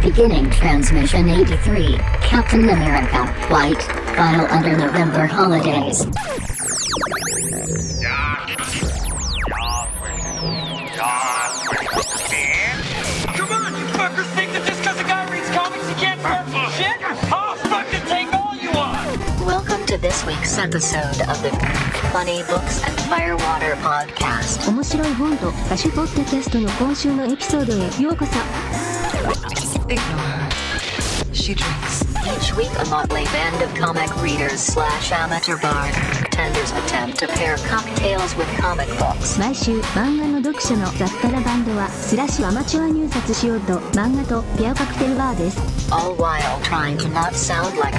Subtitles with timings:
[0.00, 1.98] Beginning transmission 83.
[2.22, 3.82] Captain America, White,
[4.16, 6.06] file under November holidays.
[13.34, 16.48] Come on, you fuckers think that just because a guy reads comics he can't start
[16.48, 16.96] some shit?
[17.30, 19.44] I'll fucking take all you want!
[19.44, 21.50] Welcome to this week's episode of the
[22.12, 24.66] Funny Books and Firewater podcast.
[24.70, 28.32] 面白い本と歌手ポッドキャストの今週のエピソードへようこそ
[29.91, 31.33] Ignore her.
[31.33, 32.05] She drinks.
[32.23, 38.33] Each week, a motley band of comic readers slash amateur bartenders attempt to pair cocktails
[38.37, 39.37] with comic books.
[39.37, 45.59] 毎週漫画の読者の雑多なバンドはスラッシュアマチュア入札しようと漫画とペアカクテルバーです
[45.91, 47.97] all while trying to not sound like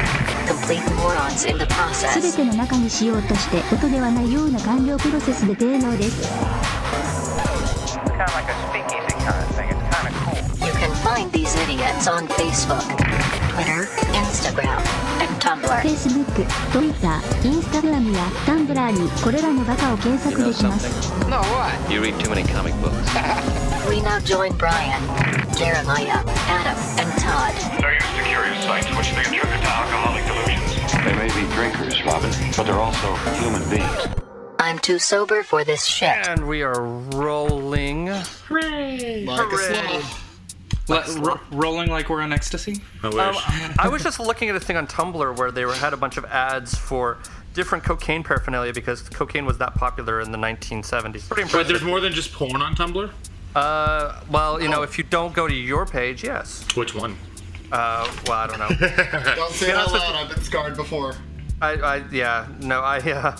[0.48, 2.36] complete morons in the すべ process.
[2.36, 6.22] ての中にしようとして音ではないような完了プロセスで低能です
[8.12, 9.01] kind of like a speakeasy
[11.11, 12.83] find these idiots on Facebook,
[13.53, 14.79] Twitter, Instagram,
[15.21, 15.81] and Tumblr.
[15.81, 21.91] Facebook、Twitter、Instagram や Tumblr にこれらのバカを検索できます No, what?
[21.91, 22.95] You read too many comic books.
[23.89, 25.01] We now join Brian,
[25.55, 27.53] Jeremiah, Adam, and Todd.
[27.81, 30.91] They're used to curious sights which they attribute to alcoholic delusions.
[31.03, 34.07] They may be drinkers, Robin, but they're also human beings.
[34.59, 36.09] I'm too sober for this shit.
[36.27, 38.07] And we are rolling.
[38.07, 38.27] Let,
[40.88, 42.80] ro- rolling like we're on ecstasy.
[43.02, 43.12] Um,
[43.78, 46.16] I was just looking at a thing on Tumblr where they were, had a bunch
[46.16, 47.18] of ads for
[47.54, 51.28] different cocaine paraphernalia because cocaine was that popular in the 1970s.
[51.28, 53.10] Pretty But there's more than just porn on Tumblr.
[53.54, 56.64] Uh, well, you know, if you don't go to your page, yes.
[56.74, 57.16] Which one?
[57.70, 58.68] Uh, well, I don't know.
[59.34, 60.14] Don't say it out loud.
[60.14, 61.16] I've been scarred before.
[61.62, 63.36] I, I yeah, no, I, uh,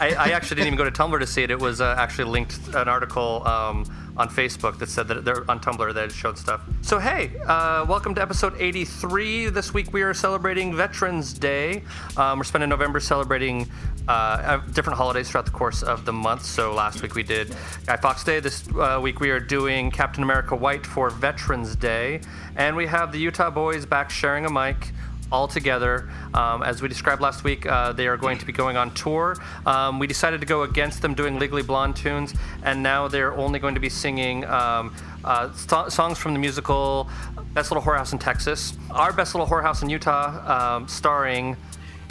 [0.00, 1.52] I, I actually didn't even go to Tumblr to see it.
[1.52, 5.58] It was uh, actually linked an article um, on Facebook that said that they're on
[5.58, 6.60] Tumblr that it showed stuff.
[6.82, 9.48] So hey, uh, welcome to episode 83.
[9.48, 11.82] This week we are celebrating Veterans Day.
[12.18, 13.66] Um, we're spending November celebrating
[14.06, 16.44] uh, uh, different holidays throughout the course of the month.
[16.44, 18.40] So last week we did Guy Fawkes Day.
[18.40, 22.20] This uh, week we are doing Captain America White for Veterans Day,
[22.56, 24.92] and we have the Utah Boys back sharing a mic
[25.32, 26.10] all together.
[26.34, 29.36] Um, as we described last week, uh, they are going to be going on tour.
[29.66, 33.58] Um, we decided to go against them doing Legally Blonde tunes, and now they're only
[33.58, 37.08] going to be singing um, uh, so- songs from the musical
[37.54, 41.56] Best Little Whorehouse in Texas, our Best Little Whorehouse in Utah, um, starring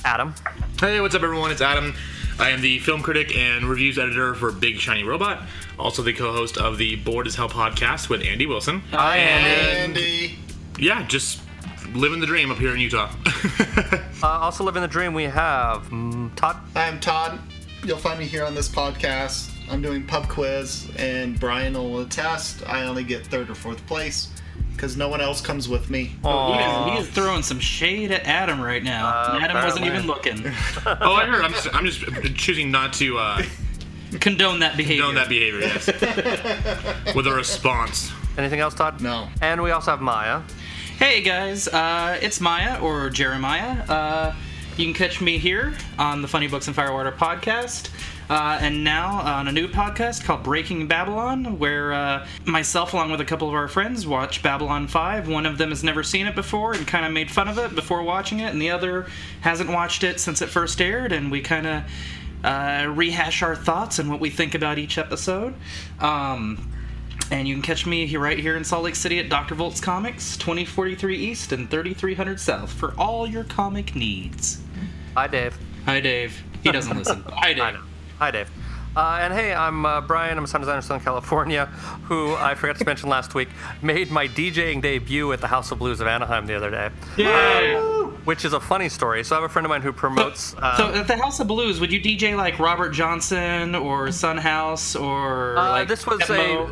[0.05, 0.33] Adam.
[0.79, 1.51] Hey, what's up, everyone?
[1.51, 1.93] It's Adam.
[2.39, 5.43] I am the film critic and reviews editor for Big Shiny Robot.
[5.77, 8.79] Also, the co-host of the Bored as Hell podcast with Andy Wilson.
[8.91, 10.37] Hi, Andy.
[10.77, 11.41] Yeah, just
[11.93, 13.11] living the dream up here in Utah.
[14.21, 16.57] Uh, also, living the dream, we have mm, Todd.
[16.75, 17.39] I'm Todd.
[17.85, 19.49] You'll find me here on this podcast.
[19.71, 22.67] I'm doing pub quiz, and Brian will attest.
[22.67, 24.27] I only get third or fourth place
[24.73, 26.03] because no one else comes with me.
[26.21, 29.07] He is, he is throwing some shade at Adam right now.
[29.07, 29.87] Uh, Adam wasn't apparently.
[29.87, 30.45] even looking.
[30.85, 31.45] oh, I heard.
[31.45, 33.41] I'm just, I'm just choosing not to uh,
[34.19, 35.03] Condone that behavior.
[35.03, 35.61] condone that behavior.
[35.61, 35.87] Yes.
[37.15, 38.11] with a response.
[38.37, 39.01] Anything else, Todd?
[39.01, 39.27] No.
[39.41, 40.41] And we also have Maya.
[40.99, 43.85] Hey guys, uh, it's Maya or Jeremiah.
[43.87, 44.35] Uh,
[44.75, 47.89] you can catch me here on the Funny Books and Firewater podcast.
[48.29, 53.21] Uh, and now on a new podcast called Breaking Babylon, where uh, myself, along with
[53.21, 55.29] a couple of our friends, watch Babylon 5.
[55.29, 57.73] One of them has never seen it before and kind of made fun of it
[57.75, 59.07] before watching it, and the other
[59.39, 61.83] hasn't watched it since it first aired, and we kind of
[62.43, 65.53] uh, rehash our thoughts and what we think about each episode.
[66.01, 66.69] Um,
[67.31, 69.55] and you can catch me here, right here in Salt Lake City at Dr.
[69.55, 74.61] Volt's Comics, 2043 East and 3300 South for all your comic needs.
[75.15, 75.57] Hi, Dave.
[75.85, 76.41] Hi, Dave.
[76.63, 77.23] He doesn't listen.
[77.27, 77.77] Hi, Dave.
[78.17, 78.49] Hi, Dave.
[78.95, 80.37] Uh, and hey, I'm uh, Brian.
[80.37, 81.67] I'm a sound designer in Southern California,
[82.05, 83.47] who I forgot to mention last week
[83.83, 86.89] made my DJing debut at the House of Blues of Anaheim the other day.
[87.17, 87.75] Yay!
[87.75, 89.23] Um, which is a funny story.
[89.23, 90.55] So I have a friend of mine who promotes.
[90.57, 94.37] Uh, So at the House of Blues, would you DJ like Robert Johnson or Sun
[94.37, 96.67] House or uh, like this was a.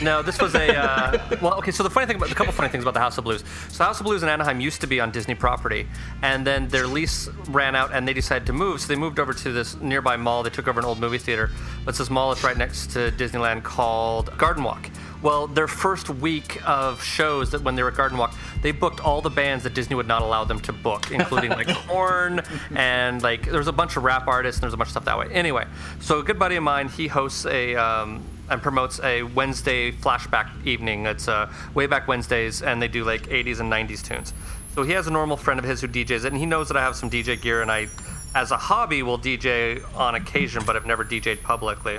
[0.00, 0.76] No, this was a.
[0.76, 1.70] Uh, well, okay.
[1.70, 3.44] So the funny thing about a couple funny things about the House of Blues.
[3.68, 5.86] So House of Blues in Anaheim used to be on Disney property,
[6.22, 8.80] and then their lease ran out, and they decided to move.
[8.80, 10.42] So they moved over to this nearby mall.
[10.42, 11.50] They took over an old movie theater.
[11.86, 14.88] It's this mall that's right next to Disneyland called Garden Walk.
[15.22, 18.98] Well, their first week of shows that when they were at Garden Walk, they booked
[19.00, 22.42] all the bands that Disney would not allow them to book, including like Korn
[22.74, 25.04] and like there was a bunch of rap artists and there's a bunch of stuff
[25.04, 25.28] that way.
[25.30, 25.64] Anyway,
[26.00, 30.50] so a good buddy of mine, he hosts a um, and promotes a Wednesday flashback
[30.66, 31.06] evening.
[31.06, 34.32] It's uh, way back Wednesdays, and they do like 80s and 90s tunes.
[34.74, 36.76] So he has a normal friend of his who DJs it, and he knows that
[36.76, 37.88] I have some DJ gear, and I,
[38.34, 41.98] as a hobby, will DJ on occasion, but I've never DJed publicly.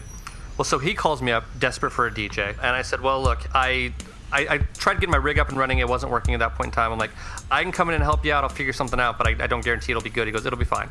[0.58, 3.48] Well, so he calls me up, desperate for a DJ, and I said, "Well, look,
[3.54, 3.94] I."
[4.36, 5.78] I, I tried getting my rig up and running.
[5.78, 6.92] It wasn't working at that point in time.
[6.92, 7.12] I'm like,
[7.52, 8.44] I can come in and help you out.
[8.44, 10.26] I'll figure something out, but I, I don't guarantee it'll be good.
[10.26, 10.90] He goes, it'll be fine.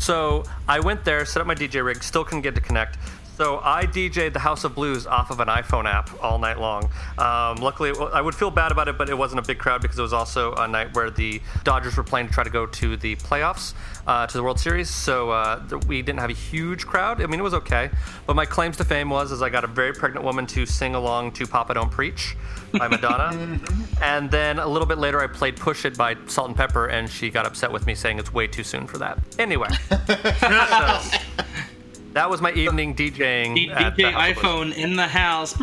[0.00, 2.98] So I went there, set up my DJ rig, still couldn't get to connect.
[3.40, 6.90] So I DJ'd the House of Blues off of an iPhone app all night long.
[7.16, 9.98] Um, luckily, I would feel bad about it, but it wasn't a big crowd because
[9.98, 12.98] it was also a night where the Dodgers were playing to try to go to
[12.98, 13.72] the playoffs,
[14.06, 14.90] uh, to the World Series.
[14.90, 17.22] So uh, th- we didn't have a huge crowd.
[17.22, 17.88] I mean, it was okay.
[18.26, 20.94] But my claims to fame was is I got a very pregnant woman to sing
[20.94, 22.36] along to "Papa Don't Preach"
[22.74, 23.58] by Madonna,
[24.02, 27.46] and then a little bit later I played "Push It" by Salt-N-Pepa, and she got
[27.46, 29.18] upset with me saying it's way too soon for that.
[29.38, 29.70] Anyway.
[30.40, 31.00] so,
[32.12, 33.54] that was my evening DJing.
[33.54, 34.44] D- DJ House of Blues.
[34.44, 35.54] iPhone in the house.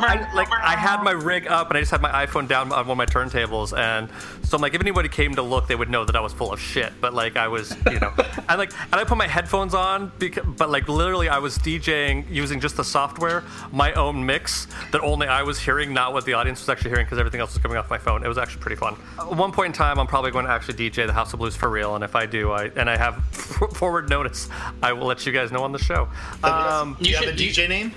[0.00, 2.86] I, like I had my rig up and I just had my iPhone down on
[2.86, 4.08] one of my turntables and
[4.46, 6.52] so I'm like if anybody came to look they would know that I was full
[6.52, 6.92] of shit.
[7.00, 8.12] But like I was you know
[8.48, 12.30] I like and I put my headphones on because, but like literally I was DJing
[12.30, 16.34] using just the software my own mix that only I was hearing not what the
[16.34, 18.24] audience was actually hearing because everything else was coming off my phone.
[18.24, 18.96] It was actually pretty fun.
[19.18, 21.56] At one point in time I'm probably going to actually DJ the House of Blues
[21.56, 23.24] for real and if I do I and I have
[23.74, 24.48] forward notice
[24.82, 26.08] I will let you guys know on the show.
[26.44, 27.92] Um, Do you, have a DJ name?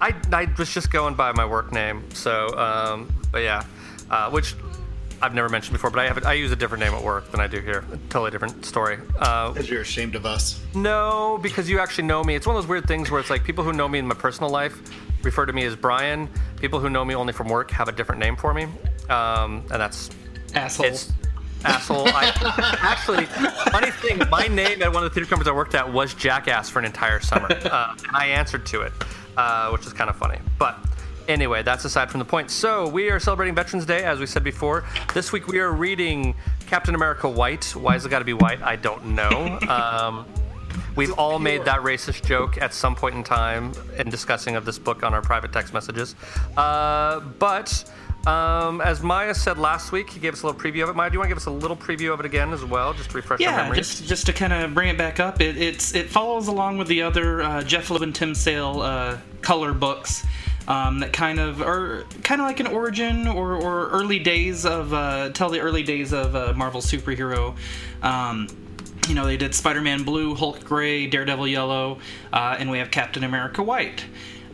[0.00, 3.64] I, I was just going by my work name, so um, but yeah,
[4.10, 4.54] uh, which
[5.24, 7.30] I've never mentioned before, but I have a, I use a different name at work
[7.30, 7.82] than I do here.
[8.10, 8.98] Totally different story.
[9.18, 10.60] Uh, Because you're ashamed of us.
[10.74, 12.34] no, because you actually know me.
[12.34, 14.14] It's one of those weird things where it's like people who know me in my
[14.14, 14.78] personal life
[15.22, 16.28] refer to me as Brian.
[16.60, 18.64] People who know me only from work have a different name for me,
[19.08, 20.10] um, and that's
[20.54, 20.86] Asshole.
[20.86, 21.10] it's
[21.64, 22.06] asshole.
[22.08, 22.30] I,
[22.82, 23.24] actually,
[23.70, 26.68] funny thing, my name at one of the theater companies I worked at was Jackass
[26.68, 28.92] for an entire summer, uh, and I answered to it,
[29.38, 30.38] uh, which is kind of funny.
[30.58, 30.78] But
[31.28, 32.50] anyway, that's aside from the point.
[32.50, 34.84] So we are celebrating Veterans Day, as we said before.
[35.12, 36.34] This week we are reading
[36.66, 37.64] Captain America White.
[37.76, 38.62] Why has it got to be white?
[38.62, 39.58] I don't know.
[39.68, 40.26] Um,
[40.96, 44.78] We've all made that racist joke at some point in time in discussing of this
[44.78, 46.14] book on our private text messages.
[46.56, 47.84] Uh, but
[48.28, 50.96] um, as Maya said last week, he gave us a little preview of it.
[50.96, 52.92] Maya, do you want to give us a little preview of it again as well,
[52.92, 53.88] just to refresh our Yeah, memories?
[53.88, 56.86] just just to kind of bring it back up, it, it's it follows along with
[56.88, 60.24] the other uh, Jeph Loeb and Tim Sale uh, color books
[60.68, 64.92] um, that kind of are kind of like an origin or, or early days of
[64.92, 67.56] uh, tell the early days of uh, Marvel superhero.
[68.02, 68.48] Um,
[69.08, 71.98] you know, they did Spider-Man Blue, Hulk Gray, Daredevil Yellow,
[72.32, 74.04] uh, and we have Captain America White.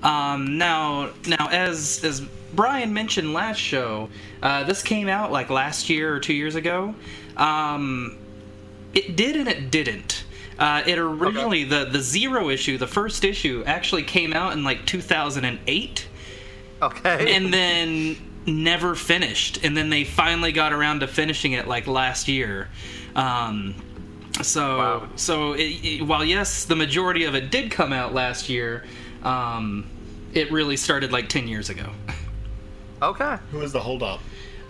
[0.02, 2.20] Um, now, now as as
[2.52, 4.08] Brian mentioned last show,
[4.42, 6.94] uh, this came out like last year or two years ago.
[7.36, 8.18] Um,
[8.92, 10.19] it did and it didn't.
[10.60, 14.84] Uh, it originally the the zero issue, the first issue, actually came out in like
[14.84, 16.06] 2008,
[16.82, 17.34] Okay.
[17.34, 18.16] and then
[18.46, 19.64] never finished.
[19.64, 22.68] And then they finally got around to finishing it like last year.
[23.16, 23.74] Um,
[24.42, 25.08] so Wow.
[25.16, 28.84] so it, it- while yes, the majority of it did come out last year,
[29.22, 29.86] um,
[30.34, 31.88] it really started like 10 years ago.
[33.02, 33.36] okay.
[33.50, 34.20] Who is the holdup?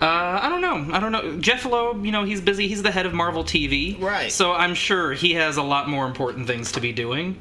[0.00, 0.94] Uh, I don't know.
[0.94, 1.38] I don't know.
[1.38, 2.68] Jeph Loeb, you know, he's busy.
[2.68, 4.00] He's the head of Marvel TV.
[4.00, 4.32] Right.
[4.32, 7.38] So I'm sure he has a lot more important things to be doing.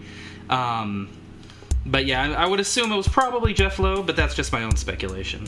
[0.49, 1.09] Um,
[1.85, 4.63] but yeah, I, I would assume it was probably Jeph Loeb, but that's just my
[4.63, 5.47] own speculation.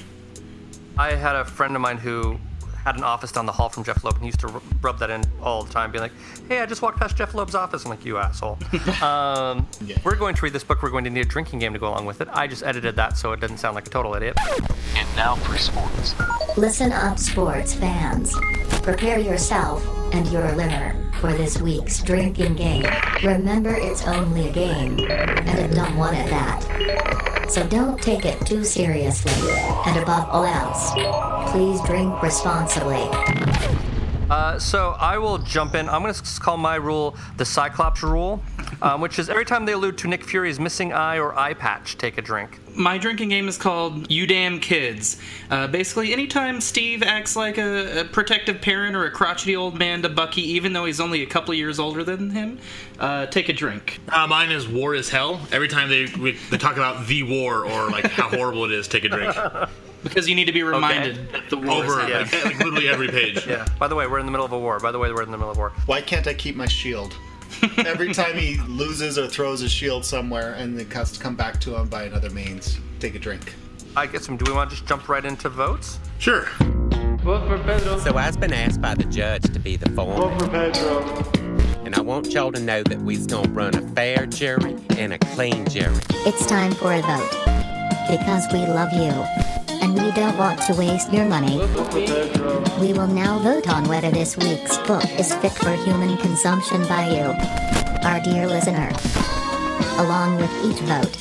[0.98, 2.40] I had a friend of mine who
[2.83, 5.00] had an office down the hall from Jeph Loeb, and he used to r- rub
[5.00, 6.12] that in all the time, being like,
[6.48, 8.57] "Hey, I just walked past Jeph Loeb's office." I'm like, "You asshole."
[9.01, 9.98] um, Yeah.
[10.04, 10.81] We're going to read this book.
[10.83, 12.28] We're going to need a drinking game to go along with it.
[12.31, 14.36] I just edited that so it doesn't sound like a total idiot.
[14.95, 16.16] And now for sports.
[16.57, 18.36] Listen up, sports fans.
[18.81, 22.85] Prepare yourself and your liver for this week's drinking game.
[23.23, 27.47] Remember, it's only a game, and a dumb one at that.
[27.50, 29.31] So don't take it too seriously.
[29.85, 30.92] And above all else,
[31.52, 32.70] please drink responsibly.
[34.30, 35.90] Uh, so I will jump in.
[35.90, 38.42] I'm going to call my rule the Cyclops rule,
[38.81, 41.97] um, which is every time they allude to Nick Fury's missing eye or eye patch,
[41.97, 42.60] take a drink.
[42.75, 45.18] My drinking game is called You Damn Kids.
[45.49, 50.01] Uh, basically, anytime Steve acts like a, a protective parent or a crotchety old man
[50.04, 52.59] to Bucky, even though he's only a couple years older than him,
[52.99, 53.99] uh, take a drink.
[54.09, 55.42] Uh, mine is war is hell.
[55.51, 58.87] Every time they we, they talk about the war or like how horrible it is,
[58.87, 59.35] take a drink.
[60.04, 62.21] Because you need to be reminded that the war is Over happening.
[62.31, 63.45] like, like literally every page.
[63.45, 63.68] Yeah.
[63.78, 64.80] By the way, we're in the middle of a war.
[64.80, 65.73] By the way, we're in the middle of a war.
[65.85, 67.16] Why can't I keep my shield?
[67.77, 71.59] Every time he loses or throws his shield somewhere and it has to come back
[71.61, 73.53] to him by another means, take a drink.
[73.95, 74.37] I get some.
[74.37, 75.99] Do we want to just jump right into votes?
[76.18, 76.47] Sure.
[77.23, 77.99] Vote for Pedro.
[77.99, 80.37] So I've been asked by the judge to be the foreman.
[80.37, 81.31] Vote for Pedro.
[81.85, 85.19] And I want y'all to know that we's gonna run a fair jury and a
[85.19, 85.94] clean jury.
[86.25, 87.30] It's time for a vote.
[88.09, 89.60] Because we love you.
[89.92, 91.57] And we don't want to waste your money.
[92.80, 97.10] We will now vote on whether this week's book is fit for human consumption by
[97.10, 97.28] you,
[98.07, 98.90] our dear listener.
[100.00, 101.12] Along with each vote,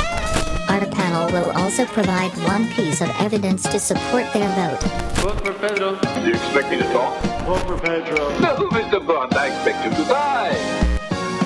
[0.70, 4.80] Our panel will also provide one piece of evidence to support their vote.
[5.18, 5.96] Vote for Pedro.
[5.98, 7.20] Do you expect me to talk?
[7.46, 8.38] Vote for Pedro.
[8.38, 9.04] No, Mr.
[9.04, 10.54] Bond, I expect you to die.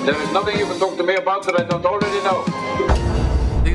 [0.05, 3.24] There is nothing you can talk to me about that I don't already know.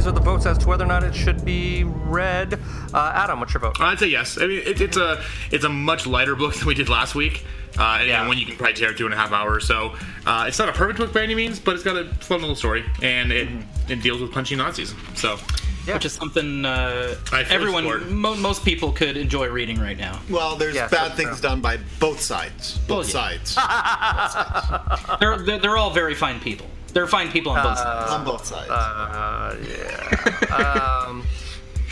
[0.00, 2.54] These are the votes as to whether or not it should be read.
[2.94, 3.78] Uh, Adam, what's your vote?
[3.82, 4.38] I'd say yes.
[4.40, 7.44] I mean, it, it's a it's a much lighter book than we did last week.
[7.78, 8.26] Uh, and Yeah.
[8.26, 9.66] one you can probably tear two and a half hours.
[9.66, 12.40] So uh, it's not a perfect book by any means, but it's got a fun
[12.40, 13.46] little story, and it
[13.90, 14.94] it deals with punching Nazis.
[15.16, 15.36] So
[15.84, 17.16] Which is something uh,
[17.50, 20.18] everyone, mo- most people could enjoy reading right now.
[20.30, 21.50] Well, there's Yes, bad that's things true.
[21.50, 22.78] done by both sides.
[22.88, 23.54] Both sides.
[25.20, 26.66] They're, they're they're all very fine people.
[26.92, 28.10] They're fine people on both sides.
[28.12, 28.70] on both sides.
[28.70, 31.06] Uh, yeah.
[31.06, 31.24] um,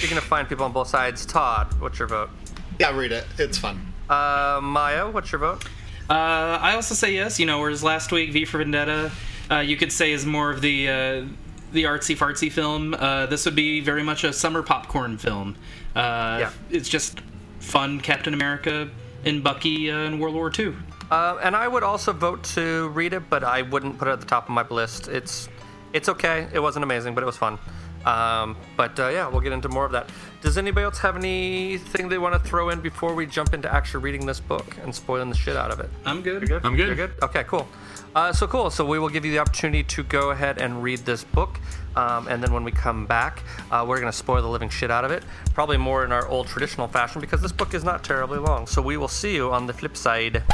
[0.08, 2.30] gonna find people on both sides, Todd, what's your vote?
[2.78, 3.26] yeah, read it.
[3.38, 3.92] It's fun.
[4.08, 5.64] Uh, Maya, what's your vote?
[6.08, 7.38] Uh, I also say yes.
[7.38, 9.10] You know, whereas last week V for Vendetta,
[9.50, 11.24] uh, you could say is more of the uh,
[11.72, 12.94] the artsy fartsy film.
[12.94, 15.56] Uh, this would be very much a summer popcorn film.
[15.94, 16.50] Uh, Yeah.
[16.70, 17.20] It's just
[17.60, 18.88] fun Captain America
[19.24, 20.74] and Bucky uh, in World War II.
[21.10, 24.20] Uh, and I would also vote to read it, but I wouldn't put it at
[24.20, 25.08] the top of my list.
[25.08, 25.48] It's
[25.92, 26.46] it's okay.
[26.52, 27.58] It wasn't amazing, but it was fun.
[28.04, 30.08] Um, but uh, yeah, we'll get into more of that.
[30.40, 34.04] Does anybody else have anything they want to throw in before we jump into actually
[34.04, 35.90] reading this book and spoiling the shit out of it?
[36.04, 36.50] I'm good.
[36.64, 36.86] I'm good.
[36.86, 37.12] You're good?
[37.22, 37.68] Okay, cool.
[38.14, 38.70] Uh, so cool.
[38.70, 41.58] So we will give you the opportunity to go ahead and read this book.
[41.98, 44.88] Um, and then when we come back, uh, we're going to spoil the living shit
[44.88, 45.24] out of it.
[45.52, 48.68] Probably more in our old traditional fashion because this book is not terribly long.
[48.68, 50.44] So we will see you on the flip side.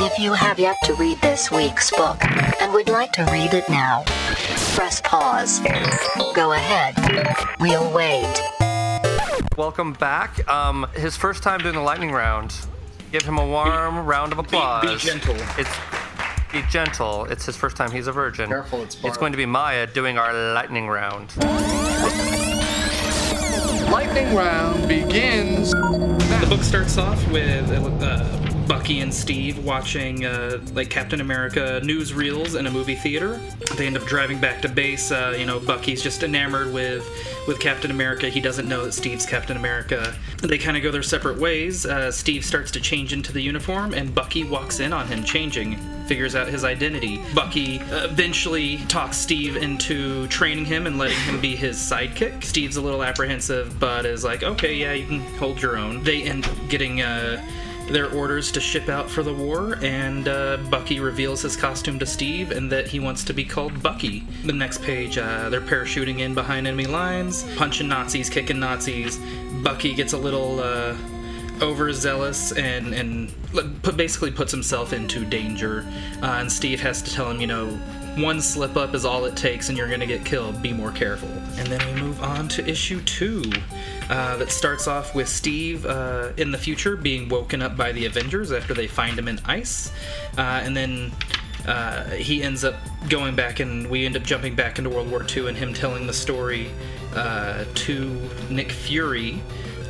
[0.00, 2.18] If you have yet to read this week's book
[2.60, 4.02] and would like to read it now,
[4.74, 5.60] press pause.
[6.34, 6.96] Go ahead.
[7.60, 8.42] We'll wait.
[9.56, 10.48] Welcome back.
[10.48, 12.52] Um, his first time doing the lightning round.
[13.12, 15.04] Give him a warm round of applause.
[15.04, 15.36] Be gentle.
[15.56, 15.70] It's
[16.62, 17.24] be gentle.
[17.26, 17.90] It's his first time.
[17.90, 18.48] He's a virgin.
[18.48, 21.36] Careful, it's It's going to be Maya doing our lightning round.
[23.90, 25.72] Lightning round begins.
[25.72, 32.58] The book starts off with uh, Bucky and Steve watching uh, like Captain America newsreels
[32.58, 33.40] in a movie theater.
[33.76, 35.12] They end up driving back to base.
[35.12, 37.08] Uh, you know, Bucky's just enamored with
[37.46, 38.28] with Captain America.
[38.28, 40.14] He doesn't know that Steve's Captain America.
[40.42, 41.86] They kind of go their separate ways.
[41.86, 45.76] Uh, Steve starts to change into the uniform, and Bucky walks in on him changing.
[46.06, 47.20] Figures out his identity.
[47.34, 52.44] Bucky eventually talks Steve into training him and letting him be his sidekick.
[52.44, 56.02] Steve's a little apprehensive, but is like, okay, yeah, you can hold your own.
[56.02, 57.44] They end up getting uh,
[57.88, 62.06] their orders to ship out for the war, and uh, Bucky reveals his costume to
[62.06, 64.20] Steve and that he wants to be called Bucky.
[64.44, 69.20] The next page, uh, they're parachuting in behind enemy lines, punching Nazis, kicking Nazis.
[69.62, 70.60] Bucky gets a little.
[70.60, 70.96] Uh,
[71.62, 73.32] overzealous and and
[73.96, 75.86] basically puts himself into danger.
[76.22, 77.80] Uh, and Steve has to tell him, you know,
[78.16, 80.62] one slip up is all it takes, and you're gonna get killed.
[80.62, 81.28] Be more careful.
[81.58, 83.42] And then we move on to issue two.
[84.08, 88.06] Uh, that starts off with Steve uh, in the future being woken up by the
[88.06, 89.90] Avengers after they find him in ice,
[90.38, 91.12] uh, and then
[91.66, 92.76] uh, he ends up
[93.08, 96.06] going back, and we end up jumping back into World War II, and him telling
[96.06, 96.70] the story
[97.14, 99.40] uh, to Nick Fury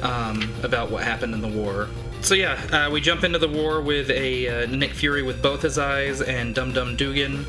[0.03, 1.89] um, about what happened in the war.
[2.23, 5.63] So yeah, uh, we jump into the war with a uh, Nick Fury with both
[5.63, 7.45] his eyes and Dum Dum Dugan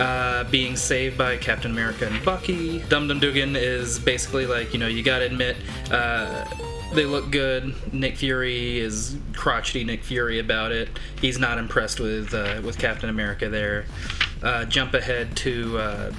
[0.00, 2.80] uh, being saved by Captain America and Bucky.
[2.88, 5.56] Dum Dum Dugan is basically like you know you gotta admit.
[5.90, 6.44] Uh,
[6.94, 7.74] they look good.
[7.92, 10.88] Nick Fury is crotchety Nick Fury about it.
[11.20, 13.84] He's not impressed with uh, with Captain America there.
[14.42, 16.12] Uh, jump ahead to uh,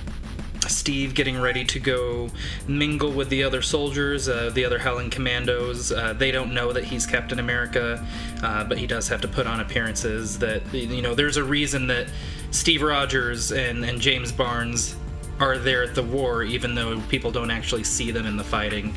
[0.72, 2.30] Steve getting ready to go
[2.68, 5.92] mingle with the other soldiers, uh, the other Howling Commandos.
[5.92, 8.06] Uh, they don't know that he's Captain America,
[8.44, 10.40] uh, but he does have to put on appearances.
[10.40, 12.08] That you know, there's a reason that
[12.52, 14.96] Steve Rogers and, and James Barnes
[15.40, 18.96] are there at the war, even though people don't actually see them in the fighting.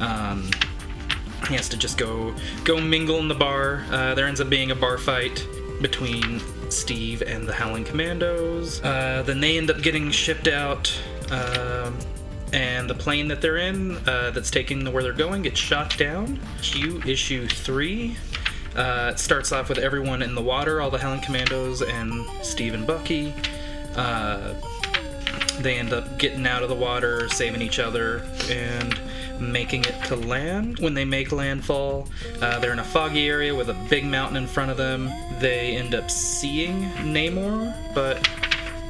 [0.00, 0.50] Um,
[1.48, 3.84] he has to just go go mingle in the bar.
[3.90, 5.46] Uh, there ends up being a bar fight
[5.80, 8.82] between Steve and the Howling Commandos.
[8.82, 10.96] Uh, then they end up getting shipped out,
[11.32, 11.98] um,
[12.52, 15.96] and the plane that they're in, uh, that's taking them where they're going, gets shot
[15.96, 16.38] down.
[16.60, 18.16] Q issue three.
[18.76, 22.86] Uh, starts off with everyone in the water, all the Howling Commandos and Steve and
[22.86, 23.34] Bucky.
[23.96, 24.54] Uh,
[25.60, 28.98] they end up getting out of the water, saving each other, and
[29.38, 30.78] making it to land.
[30.78, 32.08] When they make landfall,
[32.40, 35.10] uh, they're in a foggy area with a big mountain in front of them.
[35.38, 38.26] They end up seeing Namor, but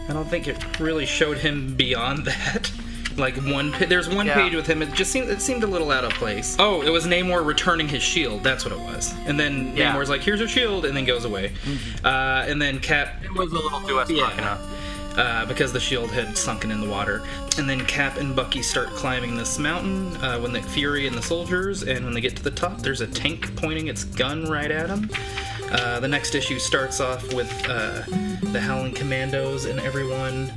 [0.08, 2.70] I don't think it really showed him beyond that.
[3.16, 4.34] Like one, there's one Yeah.
[4.34, 4.80] page with him.
[4.80, 6.56] It just seemed it seemed a little out of place.
[6.58, 8.42] Oh, it was Namor returning his shield.
[8.42, 9.12] That's what it was.
[9.26, 9.92] And then Yeah.
[9.94, 11.52] Namor's like, "Here's your shield," and then goes away.
[12.02, 14.56] Uh, and then Cap It was a little Duas Yeah.
[15.14, 17.20] Uh, because the shield had sunken in the water.
[17.58, 21.20] And then Cap and Bucky start climbing this mountain uh, when the Fury and the
[21.20, 24.70] soldiers, and when they get to the top, there's a tank pointing its gun right
[24.70, 25.10] at them.
[25.72, 28.02] Uh, the next issue starts off with uh,
[28.52, 30.50] the Howling Commandos and everyone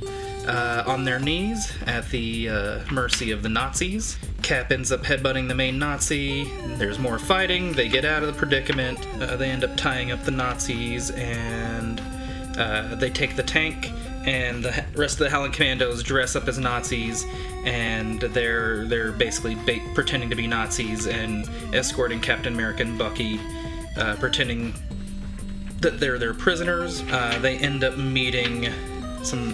[0.46, 4.18] uh, on their knees at the uh, mercy of the Nazis.
[4.42, 6.44] Cap ends up headbutting the main Nazi.
[6.76, 7.72] There's more fighting.
[7.72, 9.06] They get out of the predicament.
[9.18, 11.98] Uh, they end up tying up the Nazis and
[13.00, 13.90] they take the tank.
[14.26, 17.24] And the rest of the Howling Commandos dress up as Nazis,
[17.64, 23.38] and they're they're basically ba- pretending to be Nazis and escorting Captain America and Bucky,
[24.18, 24.74] pretending
[25.80, 27.02] that they're their prisoners.
[27.10, 28.72] Uh, they end up meeting
[29.22, 29.52] some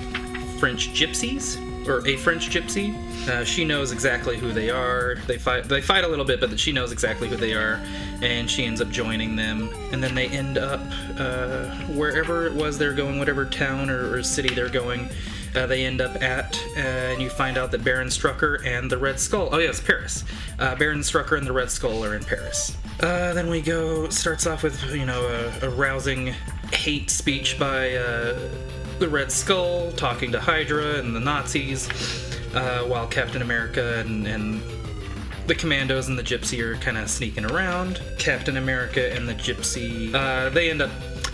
[0.58, 2.96] French gypsies or a French gypsy.
[3.28, 5.16] Uh, she knows exactly who they are.
[5.26, 5.64] They fight.
[5.64, 7.80] They fight a little bit, but she knows exactly who they are,
[8.20, 9.72] and she ends up joining them.
[9.92, 10.80] And then they end up
[11.18, 15.08] uh, wherever it was they're going, whatever town or, or city they're going.
[15.54, 18.98] Uh, they end up at, uh, and you find out that Baron Strucker and the
[18.98, 19.48] Red Skull.
[19.52, 20.24] Oh yes, Paris.
[20.58, 22.76] Uh, Baron Strucker and the Red Skull are in Paris.
[23.00, 24.08] Uh, then we go.
[24.08, 25.26] Starts off with you know
[25.62, 26.34] a, a rousing
[26.72, 28.38] hate speech by uh,
[28.98, 31.88] the Red Skull talking to Hydra and the Nazis,
[32.54, 34.62] uh, while Captain America and, and
[35.46, 38.00] the Commandos and the Gypsy are kind of sneaking around.
[38.18, 40.90] Captain America and the Gypsy, uh, they end up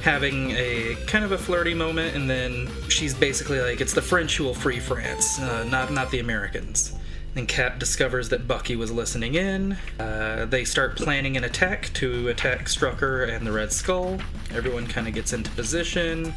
[0.09, 4.39] having a kind of a flirty moment, and then she's basically like, "It's the French
[4.39, 6.95] who will free France, uh, not not the Americans."
[7.37, 9.77] And Cap discovers that Bucky was listening in.
[10.01, 14.19] Uh, they start planning an attack to attack Strucker and the Red Skull.
[14.55, 16.33] Everyone kind of gets into position,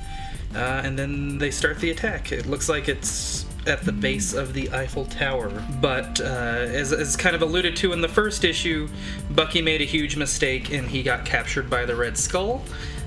[0.53, 2.33] uh, and then they start the attack.
[2.33, 5.49] It looks like it's at the base of the Eiffel Tower.
[5.79, 8.89] But uh, as, as kind of alluded to in the first issue,
[9.29, 12.63] Bucky made a huge mistake and he got captured by the Red Skull,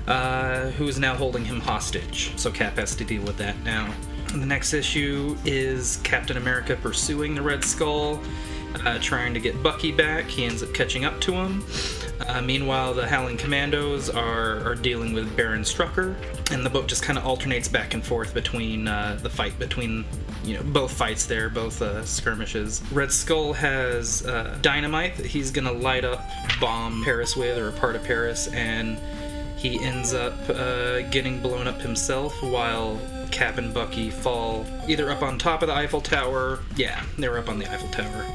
[0.07, 2.31] uh, who is now holding him hostage.
[2.37, 3.93] So Cap has to deal with that now.
[4.33, 8.19] The next issue is Captain America pursuing the Red Skull,
[8.85, 10.25] uh, trying to get Bucky back.
[10.25, 11.63] He ends up catching up to him.
[12.27, 16.15] Uh, meanwhile, the Howling Commandos are, are dealing with Baron Strucker,
[16.51, 20.05] and the book just kind of alternates back and forth between uh, the fight between
[20.43, 22.81] you know both fights there, both uh, skirmishes.
[22.91, 26.25] Red Skull has uh, dynamite that he's gonna light up,
[26.59, 28.97] bomb Paris with, or a part of Paris, and
[29.69, 32.99] he ends up uh, getting blown up himself while
[33.31, 36.59] Cap and Bucky fall either up on top of the Eiffel Tower.
[36.75, 38.25] Yeah, they were up on the Eiffel Tower.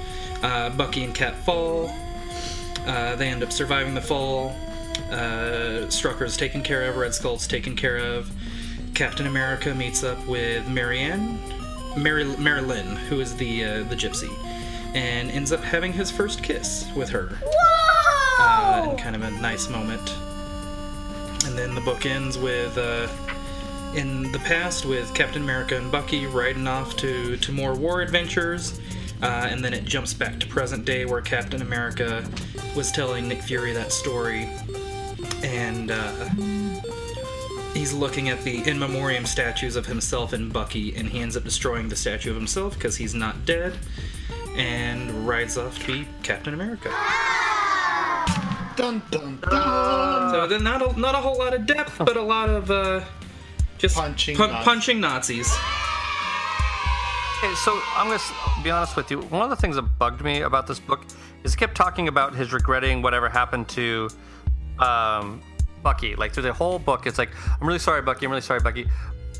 [0.42, 1.88] Uh, Bucky and Cap fall.
[2.84, 4.56] Uh, they end up surviving the fall.
[5.10, 6.96] Uh, Strucker's taken care of.
[6.96, 8.28] Red Skull's taken care of.
[8.94, 11.38] Captain America meets up with Marianne,
[11.96, 14.34] Mary, Marilyn, who is the uh, the gypsy,
[14.94, 17.38] and ends up having his first kiss with her.
[18.40, 20.12] Uh, in kind of a nice moment.
[21.50, 23.08] And then the book ends with uh,
[23.96, 28.78] in the past with Captain America and Bucky riding off to, to more war adventures.
[29.20, 32.24] Uh, and then it jumps back to present day where Captain America
[32.76, 34.48] was telling Nick Fury that story.
[35.42, 36.28] And uh,
[37.74, 41.42] he's looking at the in memoriam statues of himself and Bucky, and he ends up
[41.42, 43.76] destroying the statue of himself because he's not dead,
[44.54, 46.94] and rides off to be Captain America.
[48.80, 50.30] Dun dun dun.
[50.32, 53.00] So then not a, not a whole lot of depth, but a lot of uh,
[53.78, 54.64] just Punching pun- Nazis.
[54.64, 55.48] punching Nazis.
[57.38, 58.20] Okay, so I'm gonna
[58.62, 59.20] be honest with you.
[59.22, 61.04] One of the things that bugged me about this book
[61.44, 64.08] is it kept talking about his regretting whatever happened to
[64.78, 65.40] um,
[65.82, 66.16] Bucky.
[66.16, 68.26] Like through the whole book, it's like, I'm really sorry, Bucky.
[68.26, 68.86] I'm really sorry, Bucky.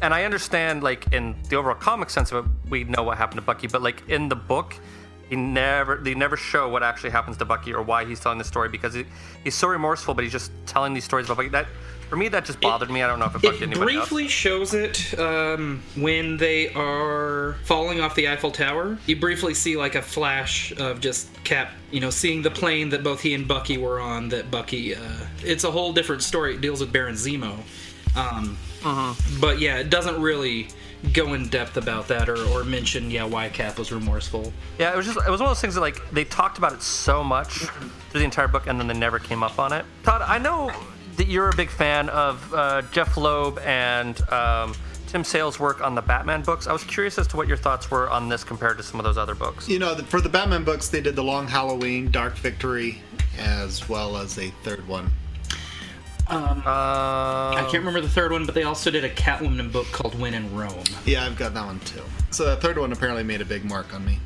[0.03, 3.37] And I understand, like in the overall comic sense of it, we know what happened
[3.41, 3.67] to Bucky.
[3.67, 4.75] But like in the book,
[5.31, 8.45] he never they never show what actually happens to Bucky or why he's telling the
[8.45, 9.07] story because he,
[9.45, 11.49] he's so remorseful, but he's just telling these stories about Bucky.
[11.49, 11.67] That
[12.11, 13.05] for me, that just bothered me.
[13.05, 17.55] I don't know if it bugged It anybody briefly shows it um, when they are
[17.63, 18.99] falling off the Eiffel Tower.
[19.07, 23.05] You briefly see like a flash of just Cap, you know, seeing the plane that
[23.05, 24.29] both he and Bucky were on.
[24.31, 25.01] That Bucky, uh,
[25.45, 26.57] it's a whole different story.
[26.57, 27.57] It deals with Baron Zemo.
[28.17, 28.59] Um,
[29.41, 30.69] But yeah, it doesn't really
[31.13, 34.53] go in depth about that or, or mention yeah why Cap was remorseful.
[34.79, 36.73] Yeah, it was just it was one of those things that like they talked about
[36.73, 37.51] it so much
[38.11, 39.85] through the entire book, and then they never came up on it.
[40.03, 40.71] Todd, I know
[41.17, 44.75] that you're a big fan of uh, Jeph Loeb and um,
[45.07, 46.67] Tim Sale's work on the Batman books.
[46.67, 49.05] I was curious as to what your thoughts were on this compared to some of
[49.05, 49.69] those other books.
[49.69, 53.03] You know, the- for the Batman books, they did the Long Halloween, Dark Victory,
[53.39, 55.11] as well as a third one.
[56.31, 60.19] Um, I can't remember the third one, but they also did a Catwoman book called
[60.19, 60.85] When in Rome.
[61.05, 62.03] Yeah, I've got that one too.
[62.31, 64.19] So the third one apparently made a big mark on me.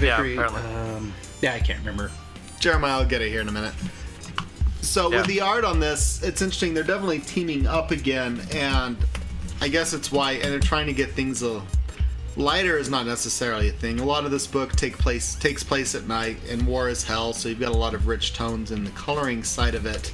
[0.00, 0.60] yeah, apparently.
[0.74, 2.10] um, yeah, I can't remember.
[2.60, 3.74] Jeremiah, I'll get it here in a minute.
[4.82, 5.18] So Yeah.
[5.18, 6.74] with the art on this, it's interesting.
[6.74, 8.96] They're definitely teaming up again, and
[9.60, 10.32] I guess it's why.
[10.32, 11.62] and they're trying to get things a
[12.36, 14.00] lighter is not necessarily a thing.
[14.00, 17.32] A lot of this book take place takes place at night, and war is hell,
[17.32, 20.12] so you've got a lot of rich tones in the coloring side of it.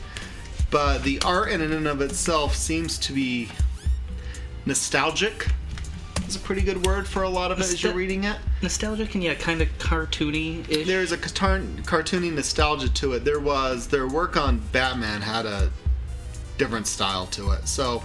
[0.71, 3.49] But the art in and of itself seems to be
[4.67, 5.49] nostalgic.
[6.29, 8.37] Is a pretty good word for a lot of it as you're reading it.
[8.63, 10.65] Nostalgic and yeah, kind of cartoony.
[10.87, 13.25] There's a cartoon, cartoony nostalgia to it.
[13.25, 15.73] There was their work on Batman had a
[16.57, 17.67] different style to it.
[17.67, 18.05] So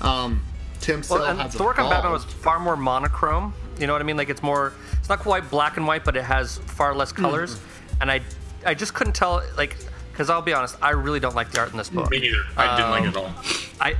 [0.00, 0.42] um,
[0.80, 3.52] Tim Sale Well, and has the work on Batman was far more monochrome.
[3.78, 4.16] You know what I mean?
[4.16, 7.60] Like it's more, it's not quite black and white, but it has far less colors.
[8.00, 8.22] And I,
[8.64, 9.76] I just couldn't tell, like,
[10.16, 12.10] because I'll be honest, I really don't like the art in this book.
[12.10, 12.42] Me neither.
[12.56, 13.34] I didn't like it at Um, all.
[13.78, 13.96] I,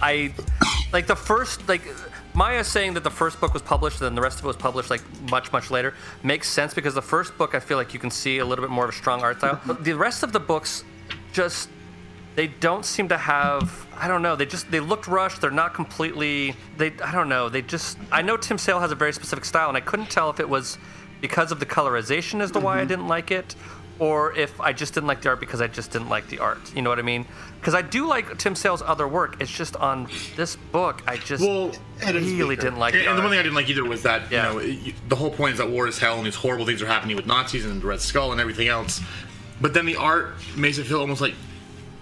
[0.00, 0.32] I,
[0.92, 1.82] like the first, like
[2.32, 4.56] Maya saying that the first book was published, and then the rest of it was
[4.56, 7.98] published like much, much later, makes sense because the first book I feel like you
[7.98, 9.60] can see a little bit more of a strong art style.
[9.66, 10.84] But the rest of the books,
[11.32, 11.68] just
[12.36, 13.84] they don't seem to have.
[13.96, 14.36] I don't know.
[14.36, 15.40] They just they looked rushed.
[15.40, 16.54] They're not completely.
[16.76, 17.48] They I don't know.
[17.48, 17.98] They just.
[18.12, 20.48] I know Tim Sale has a very specific style, and I couldn't tell if it
[20.48, 20.78] was
[21.20, 23.56] because of the colorization as to why I didn't like it,
[23.98, 26.58] or if I just didn't like the art because I just didn't like the art.
[26.74, 27.26] You know what I mean?
[27.60, 29.40] Because I do like Tim Sale's other work.
[29.40, 31.72] It's just on this book, I just Well,
[32.04, 34.30] really didn't like and, the and the one thing I didn't like either was that
[34.30, 34.60] you know
[35.08, 37.26] the whole point is that war is hell and these horrible things are happening with
[37.26, 39.00] Nazis and the Red Skull and everything else.
[39.60, 41.34] But then the art makes it feel almost like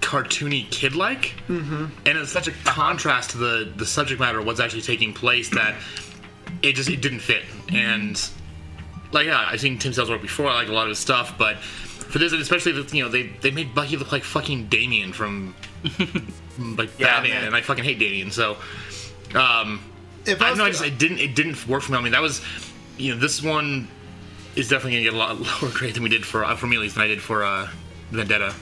[0.03, 1.87] cartoony, kid-like, Mm-hmm.
[2.05, 5.49] and it's such a contrast to the the subject matter of what's actually taking place
[5.51, 5.75] that
[6.63, 7.43] it just it didn't fit.
[7.73, 8.23] And
[9.13, 10.49] like yeah, I've seen Tim Sale's work before.
[10.49, 11.57] I like a lot of his stuff, but
[12.09, 15.55] for this, especially the, you know they they made Bucky look like fucking Damian from
[16.59, 17.45] like Yeah, Batman, man.
[17.45, 18.31] and I fucking hate Damian.
[18.31, 18.57] So
[19.35, 19.81] um,
[20.25, 20.65] If I I don't know.
[20.65, 21.99] I just to- it didn't it didn't work for me.
[21.99, 22.41] I mean that was
[22.99, 23.89] you know this one
[24.55, 26.77] is definitely gonna get a lot lower grade than we did for uh, for me
[26.77, 27.69] at least than I did for uh,
[28.11, 28.55] Vendetta.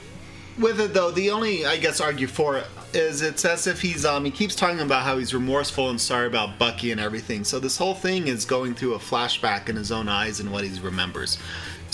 [0.59, 4.05] With it though, the only I guess argue for it is it's as if he's
[4.05, 7.43] um he keeps talking about how he's remorseful and sorry about Bucky and everything.
[7.43, 10.63] So this whole thing is going through a flashback in his own eyes and what
[10.65, 11.39] he remembers.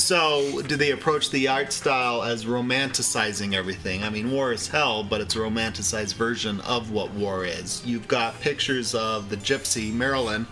[0.00, 4.02] So do they approach the art style as romanticizing everything?
[4.02, 7.84] I mean, war is hell, but it's a romanticized version of what war is.
[7.84, 10.46] You've got pictures of the gypsy Marilyn,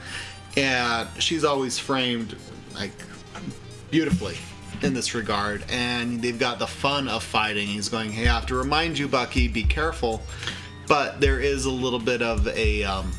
[0.57, 2.37] and she's always framed
[2.75, 2.93] like
[3.91, 4.37] beautifully
[4.83, 8.47] in this regard and they've got the fun of fighting he's going hey i have
[8.47, 10.23] to remind you bucky be careful
[10.87, 13.11] but there is a little bit of a um,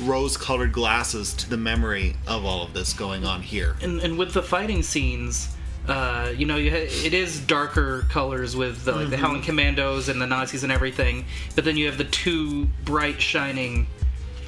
[0.00, 4.18] rose colored glasses to the memory of all of this going on here and, and
[4.18, 5.55] with the fighting scenes,
[5.88, 9.20] uh, you know, you ha- it is darker colors with the, like the Mhm.
[9.20, 13.86] Howling Commandos and the Nazis and everything, but then you have the two bright, shining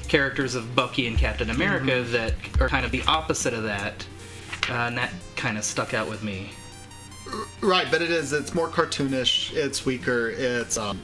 [0.07, 2.11] characters of Bucky and Captain America Mhm.
[2.11, 4.05] that are kind of the opposite of that,
[4.69, 6.51] uh, and that kind of stuck out with me.
[7.61, 10.99] right but it is it's more cartoonish it's weaker it's um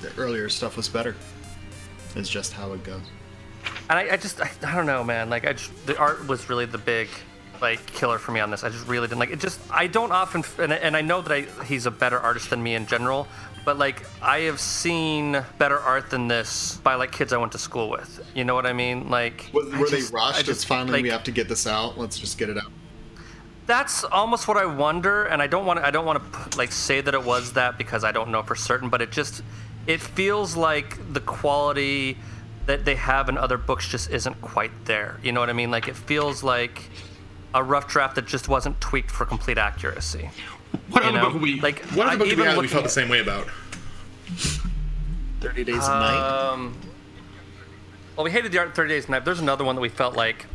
[0.00, 1.14] the earlier stuff was better
[2.16, 3.02] is just how it goes
[3.88, 5.30] And I, I just, I, I don't know, man.
[5.30, 7.08] Like, I just, the art was really the big,
[7.62, 8.64] like, killer for me on this.
[8.64, 9.40] I just really didn't like it.
[9.40, 12.50] Just, I don't often, and, I- and I know that I, he's a better artist
[12.50, 13.26] than me in general,
[13.64, 17.58] but like, I have seen better art than this by like kids I went to
[17.58, 18.20] school with.
[18.34, 19.08] You know what I mean?
[19.08, 21.66] Like, were, were just- they rushed I it's finally like, we have to get this
[21.66, 22.70] out let's just get it out
[23.64, 25.86] that's almost what I wonder, and I don't want to.
[25.86, 26.20] I don't want
[26.50, 28.88] to like say that it was that because I don't know for certain.
[28.88, 29.40] But it just
[29.86, 32.18] it feels like the quality
[32.66, 35.20] that they have in other books just isn't quite there.
[35.22, 35.70] You know what I mean?
[35.70, 36.90] Like it feels like
[37.54, 40.30] a rough draft that just wasn't tweaked for complete accuracy.
[40.90, 41.30] What You other know?
[41.30, 43.20] book we like what other book did we have that we felt the same way
[43.20, 43.46] about?
[45.40, 46.76] 30 days a night Um,
[48.16, 49.24] well, we hated the art 30 Days a Night.
[49.24, 50.46] There's another one that we felt like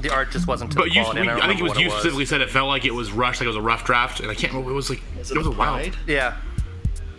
[0.00, 1.20] the art just wasn't to But the you, quality.
[1.22, 3.12] we, and I think it was what you specifically said it felt like it was
[3.12, 4.70] rushed, like it was a rough draft, and I can't remember.
[4.72, 5.96] It was like it, was a wild.
[6.06, 6.36] Yeah.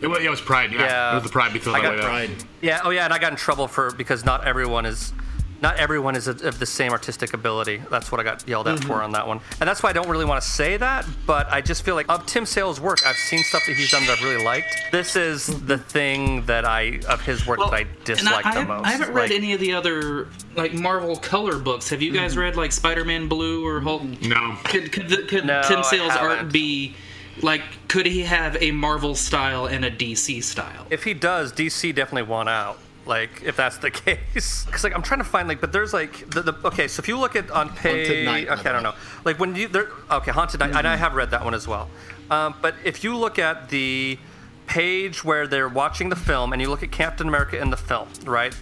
[0.01, 0.71] It was, yeah, it was Pride.
[0.71, 1.11] Yeah, Yeah.
[1.11, 1.53] it was the Pride.
[1.53, 2.03] We felt I that got way.
[2.05, 2.29] Pride.
[2.61, 2.81] Yeah.
[2.83, 3.05] Oh, yeah.
[3.05, 5.11] And I got in trouble for because not everyone is,
[5.61, 7.81] not everyone is of the same artistic ability.
[7.89, 8.85] That's what I got yelled at Mhm.
[8.87, 9.39] for on that one.
[9.59, 11.05] And that's why I don't really want to say that.
[11.25, 14.05] But I just feel like of Tim Sale's work, I've seen stuff that he's done
[14.05, 14.67] that I've really liked.
[14.91, 18.67] This is the thing that I of his work that I dislike I, the have-
[18.67, 18.85] most.
[18.85, 21.89] I haven't read Like, any of the other like Marvel color books.
[21.89, 22.39] Have you guys Mm-hmm.
[22.41, 24.03] read like Spider-Man Blue or Hulk?
[24.21, 24.57] No.
[24.65, 26.95] Could, could, the, could No, Tim Sale's art be
[27.41, 27.61] like?
[27.87, 30.85] Could he have a Marvel style and a DC style?
[30.89, 32.79] If he does, DC definitely won out.
[33.07, 36.29] Like, if that's the case, because like I'm trying to find like, but there's like
[36.29, 36.87] the, the okay.
[36.87, 38.93] So if you look at on page, Night, okay, I don't know,
[39.25, 41.89] like when you there, okay, Haunted Knight, and I have read that one as well.
[42.29, 44.19] Um, but if you look at the
[44.67, 48.09] page where they're watching the film, and you look at Captain America in the film,
[48.25, 48.53] right?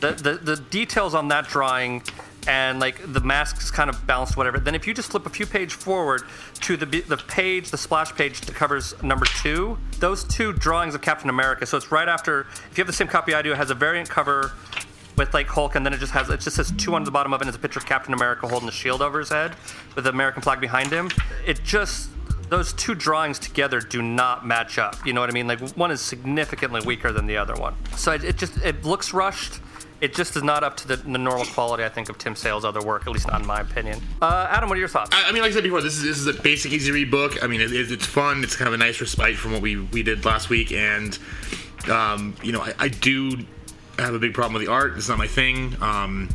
[0.00, 2.02] The the, the details on that drawing.
[2.46, 4.58] And like the masks kind of balanced, whatever.
[4.58, 6.22] Then if you just flip a few page forward
[6.60, 11.02] to the the page, the splash page that covers number two, those two drawings of
[11.02, 11.66] Captain America.
[11.66, 12.46] So it's right after.
[12.70, 14.52] If you have the same copy I do, it has a variant cover
[15.16, 17.34] with like Hulk, and then it just has it just says two on the bottom
[17.34, 17.44] of it.
[17.44, 19.54] and It's a picture of Captain America holding a shield over his head
[19.94, 21.10] with the American flag behind him.
[21.46, 22.10] It just
[22.48, 25.04] those two drawings together do not match up.
[25.04, 25.46] You know what I mean?
[25.46, 27.74] Like one is significantly weaker than the other one.
[27.96, 29.60] So it, it just it looks rushed.
[30.00, 32.64] It just is not up to the, the normal quality, I think, of Tim Sale's
[32.64, 34.00] other work, at least not in my opinion.
[34.22, 35.10] Uh, Adam, what are your thoughts?
[35.12, 37.10] I, I mean, like I said before, this is this is a basic easy read
[37.10, 37.42] book.
[37.42, 38.44] I mean, it, it's fun.
[38.44, 41.18] It's kind of a nice respite from what we we did last week, and
[41.90, 43.44] um, you know, I, I do
[43.98, 44.96] have a big problem with the art.
[44.96, 45.76] It's not my thing.
[45.82, 46.28] Um,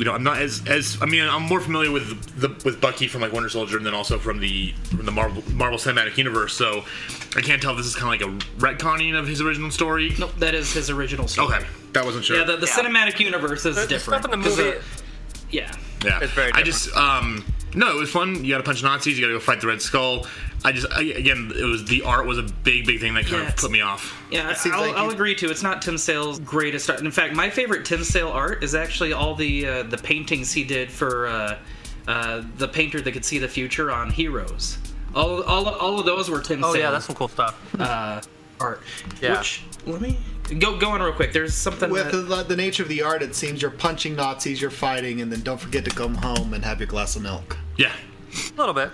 [0.00, 3.06] you know, I'm not as as I mean, I'm more familiar with the with Bucky
[3.06, 6.54] from like Winter Soldier, and then also from the from the Marvel Marvel Cinematic Universe.
[6.54, 6.84] So
[7.36, 10.14] I can't tell if this is kind of like a retconning of his original story.
[10.18, 11.54] Nope, that is his original story.
[11.54, 12.38] Okay, that wasn't sure.
[12.38, 14.22] Yeah, the, the cinematic universe is The- the different.
[14.24, 14.82] stuff in the 'cause, movie- uh,
[15.50, 15.72] yeah.
[16.02, 18.44] Yeah, It's very I just um no, it was fun.
[18.44, 19.18] You got to punch Nazis.
[19.18, 20.26] You got to go fight the Red Skull.
[20.64, 23.42] I just I, again, it was the art was a big big thing that kind
[23.42, 24.22] Yeah, of put me off.
[24.30, 25.50] Yeah, seems I'll, like I'll agree too.
[25.50, 27.00] It's not Tim Sale's greatest art.
[27.00, 30.64] In fact, my favorite Tim Sale art is actually all the uh, the paintings he
[30.64, 31.58] did for uh,
[32.06, 34.78] uh, the painter that could see the future on Heroes.
[35.14, 37.58] All, all, all of those were Tim oh Sale yeah, that's some cool stuff.
[37.80, 38.20] uh,
[38.60, 38.82] art.
[39.20, 39.38] Yeah.
[39.38, 40.18] Which let me
[40.58, 41.32] go go on real quick.
[41.32, 44.60] There's something With that, the, the nature of the art, it seems you're punching Nazis,
[44.60, 47.56] you're fighting, and then don't forget to come home and have your glass of milk.
[47.76, 47.92] Yeah,
[48.32, 48.90] A little bit.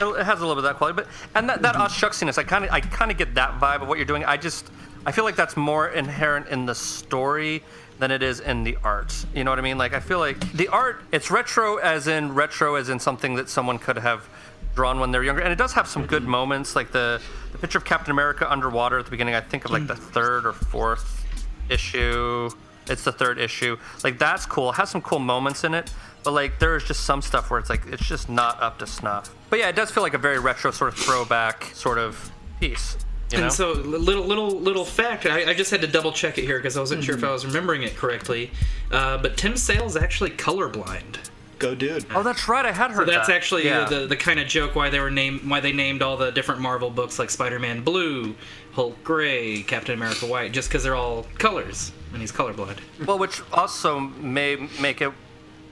[0.00, 1.82] It it has a little bit of that quality, but and that, that mm-hmm.
[1.82, 4.24] us shucksiness, I kind of I kind of get that vibe of what you're doing.
[4.24, 4.70] I just
[5.04, 7.62] I feel like that's more inherent in the story
[7.98, 9.14] than it is in the art.
[9.34, 9.78] You know what I mean?
[9.78, 13.48] Like I feel like the art it's retro as in retro as in something that
[13.48, 14.28] someone could have
[14.74, 17.20] drawn when they're younger, and it does have some good moments, like the
[17.52, 19.34] the picture of Captain America underwater at the beginning.
[19.34, 21.24] I think of like the third or fourth
[21.68, 22.50] issue.
[22.88, 23.76] It's the third issue.
[24.02, 24.70] Like that's cool.
[24.70, 25.92] It has some cool moments in it,
[26.24, 29.34] but like there's just some stuff where it's like it's just not up to snuff.
[29.50, 32.30] But yeah, it does feel like a very retro sort of throwback sort of
[32.60, 32.96] piece.
[33.30, 33.44] You know?
[33.44, 35.26] And so, little little little fact.
[35.26, 37.30] I, I just had to double check it here because I wasn't sure if I
[37.30, 38.50] was remembering it correctly.
[38.90, 41.16] Uh, but Tim Sale's actually colorblind.
[41.62, 42.04] Go, dude.
[42.14, 42.66] oh, that's right.
[42.66, 43.34] I had So that's that.
[43.36, 43.88] actually uh, yeah.
[43.88, 46.60] the the kind of joke why they were named why they named all the different
[46.60, 48.34] Marvel books like Spider-Man Blue,
[48.72, 52.78] Hulk Gray, Captain America White, just because they're all colors and he's colorblind.
[53.06, 55.12] Well, which also may make it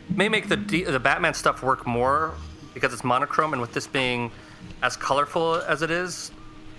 [0.09, 2.35] may make the the Batman stuff work more
[2.73, 4.31] because it's monochrome, and with this being
[4.83, 6.31] as colorful as it is,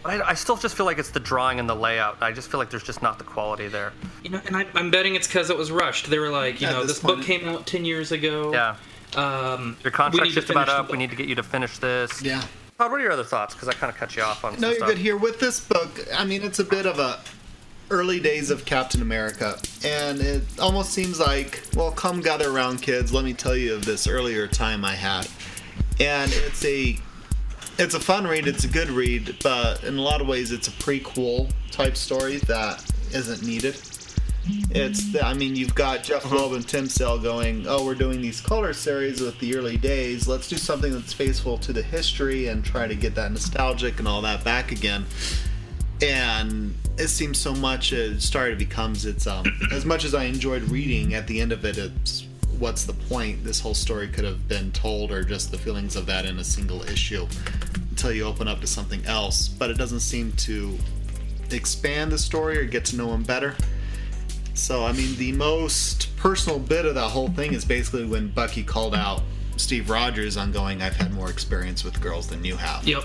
[0.06, 2.18] I, I still just feel like it's the drawing and the layout.
[2.22, 3.92] I just feel like there's just not the quality there.
[4.24, 6.10] You know, and I, I'm betting it's because it was rushed.
[6.10, 8.52] They were like, you At know, this this, book came out ten years ago.
[8.54, 8.78] Yeah,
[9.16, 10.92] Um, your contract's just about up.
[10.92, 12.22] We need to get you to finish this.
[12.22, 12.44] Yeah.
[12.78, 13.54] Todd, what are your other thoughts?
[13.54, 14.62] Because I kind of cut you off on stuff.
[14.62, 14.90] No, some you're stuff.
[14.90, 15.18] good here.
[15.18, 17.20] With this book, I mean, it's a bit of a
[17.92, 23.14] early days of Captain America, and it almost seems like, well, come gather around, kids.
[23.14, 25.28] Let me tell you of this earlier time I had,
[26.00, 26.98] and it's a
[27.78, 28.48] it's a fun read.
[28.48, 32.38] It's a good read, but in a lot of ways, it's a prequel type story
[32.38, 33.76] that isn't needed.
[34.72, 38.22] It's, the, I mean, you've got Jeph Loeb and Tim Sale going, oh, we're doing
[38.22, 40.28] these color series with the early days.
[40.28, 44.08] Let's do something that's faithful to the history and try to get that nostalgic and
[44.08, 45.06] all that back again.
[46.02, 50.64] And it seems so much it started becomes it's um as much as I enjoyed
[50.64, 52.28] reading at the end of it it's
[52.60, 56.06] what's the point this whole story could have been told or just the feelings of
[56.06, 57.26] that in a single issue
[57.90, 60.78] until you open up to something else but it doesn't seem to
[61.50, 63.56] expand the story or get to know him better
[64.54, 68.64] so I mean the most personal bit of that whole thing is basically when Bucky
[68.64, 69.22] called out
[69.58, 73.04] Steve Rogers on going I've had more experience with girls than you have Yep.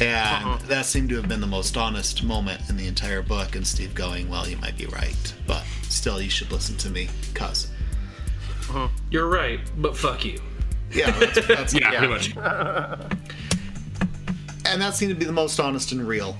[0.00, 0.58] and uh-huh.
[0.68, 3.54] that seemed to have been the most honest moment in the entire book.
[3.54, 7.08] And Steve going, Well, you might be right, but still, you should listen to me,
[7.34, 7.70] cuz.
[8.70, 8.88] Uh-huh.
[9.10, 10.40] You're right, but fuck you.
[10.92, 13.06] Yeah, that's, that's yeah, pretty much.
[14.66, 16.36] And that seemed to be the most honest and real.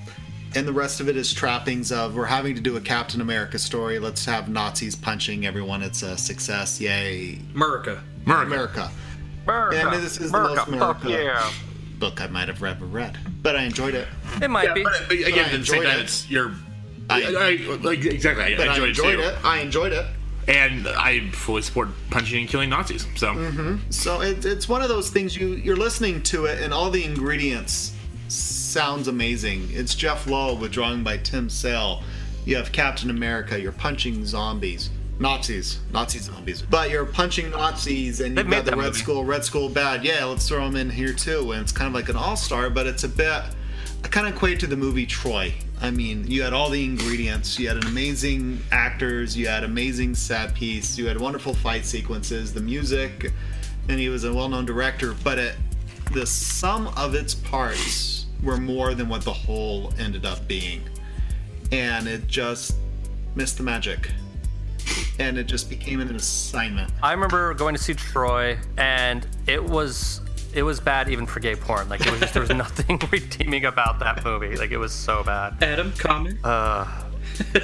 [0.53, 3.57] And the rest of it is trappings of we're having to do a Captain America
[3.57, 3.99] story.
[3.99, 5.81] Let's have Nazis punching everyone.
[5.81, 6.79] It's a success.
[6.81, 7.39] Yay.
[7.55, 8.03] America.
[8.25, 8.91] America.
[9.47, 11.51] America, And this is the most fuck America yeah.
[11.99, 13.17] book I might have ever read.
[13.41, 14.07] But I enjoyed it.
[14.41, 14.83] It might Yeah, be.
[14.83, 16.03] but, but again, I at the same enjoyed time, it.
[16.03, 16.51] it's you're.
[17.09, 18.43] I- I, I, like exactly.
[18.43, 19.45] I, But I I enjoyed, enjoyed it, it.
[19.45, 20.05] I enjoyed it.
[20.47, 23.05] and I fully support punching and killing Nazis.
[23.15, 23.77] So mm-hmm.
[23.89, 27.03] So it, it's one of those things you you're listening to it and all the
[27.03, 27.93] ingredients
[28.71, 29.67] sounds amazing.
[29.73, 32.03] It's Jeph Loeb with drawing by Tim Sale.
[32.45, 33.59] You have Captain America.
[33.59, 36.61] You're punching zombies, Nazis, Nazi zombies.
[36.61, 38.99] But you're punching Nazis and you've got the Red movie.
[38.99, 40.05] Skull, Red Skull bad.
[40.05, 41.51] Yeah, let's throw them in here too.
[41.51, 43.43] And it's kind of like an all star, but it's a bit.
[44.05, 45.53] I kind of equate to the movie Troy.
[45.81, 47.59] I mean, you had all the ingredients.
[47.59, 49.35] You had an amazing actors.
[49.35, 50.97] You had amazing set piece.
[50.97, 52.53] You had wonderful fight sequences.
[52.53, 53.33] The music,
[53.89, 55.13] and he was a well-known director.
[55.25, 55.55] But it,
[56.13, 60.81] the sum of its parts were more than what the whole ended up being,
[61.71, 62.75] and it just
[63.35, 64.11] missed the magic.
[65.19, 66.91] and it just became an assignment.
[67.03, 70.21] I remember going to see Troy, and it was
[70.53, 71.87] it was bad even for gay porn.
[71.87, 74.55] Like it was just there was nothing redeeming about that movie.
[74.57, 75.61] Like it was so bad.
[75.63, 76.39] Adam, comment.
[76.43, 76.85] Uh,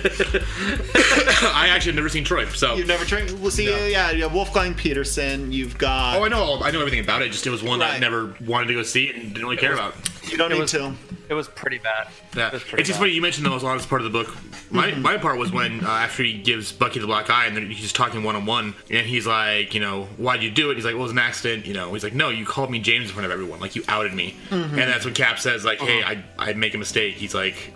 [1.53, 3.31] I actually have never seen Troy, so You've never tried.
[3.39, 5.51] Well, see, yeah, you have Wolfgang Petersen.
[5.51, 6.17] You've got.
[6.17, 6.59] Oh, I know.
[6.61, 7.31] I know everything about it.
[7.31, 8.01] Just it was one that I Right.
[8.01, 9.95] never wanted to go see and didn't really care about.
[10.29, 10.93] You don't It need was- to.
[11.29, 12.07] it was pretty bad.
[12.35, 13.03] Yeah, It was pretty it's just bad.
[13.05, 14.35] funny you mentioned the most honest part of the book.
[14.69, 15.01] My Mm-hmm.
[15.01, 17.79] my part was when uh, after he gives Bucky the black eye and then he's
[17.79, 20.75] just talking one on one, and he's like, you know, why'd you do it?
[20.75, 21.65] He's like, well, it was an accident.
[21.65, 23.83] You know, he's like, no, you called me James in front of everyone, like you
[23.87, 24.71] outed me, Mhm.
[24.71, 26.15] and that's when Cap says like, hey, Uh-huh.
[26.39, 27.15] I I make a mistake.
[27.15, 27.73] He's like.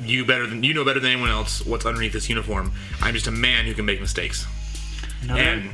[0.00, 2.72] You better than you know better than anyone else what's underneath this uniform.
[3.00, 4.46] I'm just a man who can make mistakes,
[5.28, 5.70] and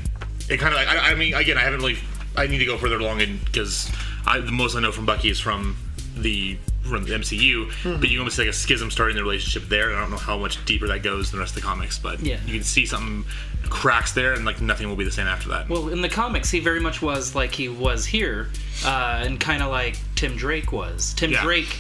[0.48, 1.98] it kind of like I, I mean again I haven't really
[2.36, 3.90] I need to go further along in because
[4.26, 5.76] I the most I know from Bucky is from
[6.16, 9.88] the from the MCU, but you almost see like a schism starting the relationship there.
[9.90, 11.98] And I don't know how much deeper that goes than the rest of the comics,
[11.98, 12.38] but Yeah.
[12.46, 13.24] you can see something
[13.68, 15.68] cracks there, and like nothing will be the same after that.
[15.68, 18.48] Well, in the comics, he very much was like he was here,
[18.86, 21.12] uh, and kind of like Tim Drake was.
[21.14, 21.42] Tim Yeah.
[21.42, 21.76] Drake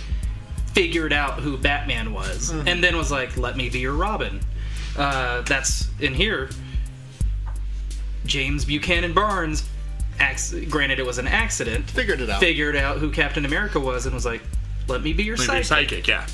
[0.78, 2.68] figured out who Batman was, Mhm.
[2.68, 4.38] and then was like, "Let me be your Robin."
[4.96, 6.50] Uh, that's in here.
[8.24, 9.64] James Buchanan Barnes,
[10.20, 12.38] acc- granted it was an accident, figured it out.
[12.38, 14.40] Figured out who Captain America was, and was like,
[14.86, 16.26] "Let me be your Maybe your sidekick." sidekick, yeah.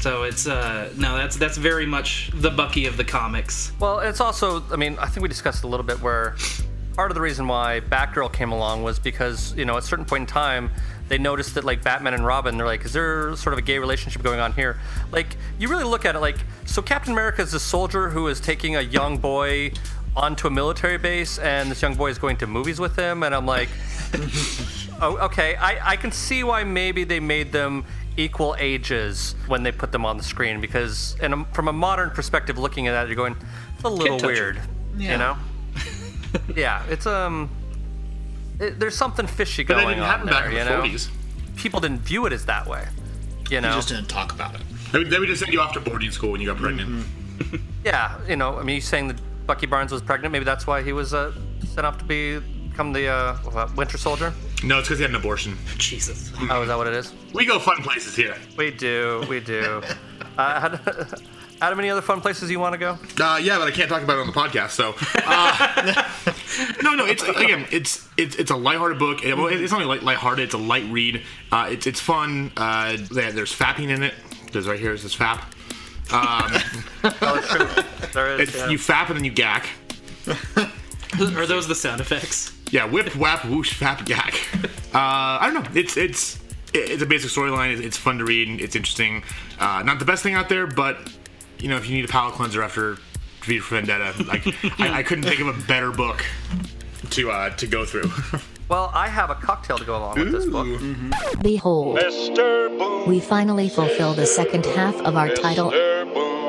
[0.00, 3.72] So it's uh no, that's that's very much the Bucky of the comics.
[3.80, 6.36] Well, it's also, I mean, I think we discussed a little bit where
[6.94, 10.04] part of the reason why Batgirl came along was because, you know, at a certain
[10.04, 10.70] point in time,
[11.08, 13.78] they noticed that, like, Batman and Robin, they're like, is there sort of a gay
[13.78, 14.78] relationship going on here?
[15.10, 18.40] Like, you really look at it like, so Captain America is a soldier who is
[18.40, 19.72] taking a young boy
[20.16, 23.34] onto a military base, and this young boy is going to movies with him, and
[23.34, 23.68] I'm like,
[25.00, 27.84] oh, okay, I, I can see why maybe they made them
[28.16, 32.10] equal ages when they put them on the screen because in a, from a modern
[32.10, 33.34] perspective looking at that you're going
[33.74, 34.60] it's a little weird
[34.98, 35.12] Yeah.
[35.12, 35.36] you know
[36.54, 37.48] yeah it's um
[38.62, 40.70] it, there's something fishy But that going didn't on happen there back in you the
[40.70, 41.08] know 40s.
[41.56, 42.86] people didn't view it as that way
[43.50, 44.62] you know You just didn't talk about it.
[44.92, 46.88] They would, they would just send you off to boarding school when you got pregnant.
[46.90, 47.56] Mm-hmm.
[47.84, 50.82] yeah you know i mean you saying that bucky barnes was pregnant maybe that's why
[50.82, 51.32] he was uh,
[51.74, 54.32] sent off to be become the uh, winter soldier
[54.64, 55.58] No, it's because he had an abortion.
[55.76, 56.32] Jesus.
[56.50, 58.36] oh is that what it is We go fun places here.
[58.56, 59.82] we do we do
[60.38, 61.20] uh, Ad-
[61.60, 64.02] adam any other fun places you want to go Uh, yeah, but I can't talk
[64.02, 64.70] about it on the podcast.
[64.70, 64.94] So,
[65.26, 66.08] uh,
[66.82, 67.06] no, no.
[67.06, 69.24] It's again, it's it's it's a lighthearted book.
[69.24, 70.44] It- well, it's not light, lighthearted.
[70.44, 71.22] It's a light read.
[71.50, 72.52] Uh, it's it's fun.
[72.56, 74.14] Uh, there's fapping in it.
[74.52, 74.92] There's right here.
[74.92, 75.42] It says fap.
[76.12, 76.52] Um,
[78.12, 78.68] there is it's, yeah.
[78.68, 79.68] You fap and then you gack.
[81.36, 82.52] Are those the sound effects?
[82.70, 84.34] Yeah, whip, whap, whoosh, fap, gack.
[84.94, 85.70] Uh, I don't know.
[85.78, 86.38] It's it's
[86.74, 87.72] it's a basic storyline.
[87.72, 88.60] It's, it's fun to read.
[88.60, 89.22] It's interesting.
[89.58, 90.98] Uh, not the best thing out there, but
[91.58, 92.96] you know, if you need a palate cleanser after
[93.44, 94.46] V for Vendetta, like
[94.80, 96.24] I, I couldn't think of a better book
[97.10, 98.10] to uh, to go through.
[98.68, 100.66] Well, I have a cocktail to go along with this book.
[101.42, 101.98] Behold,
[103.06, 105.70] we finally fulfill the second half of our title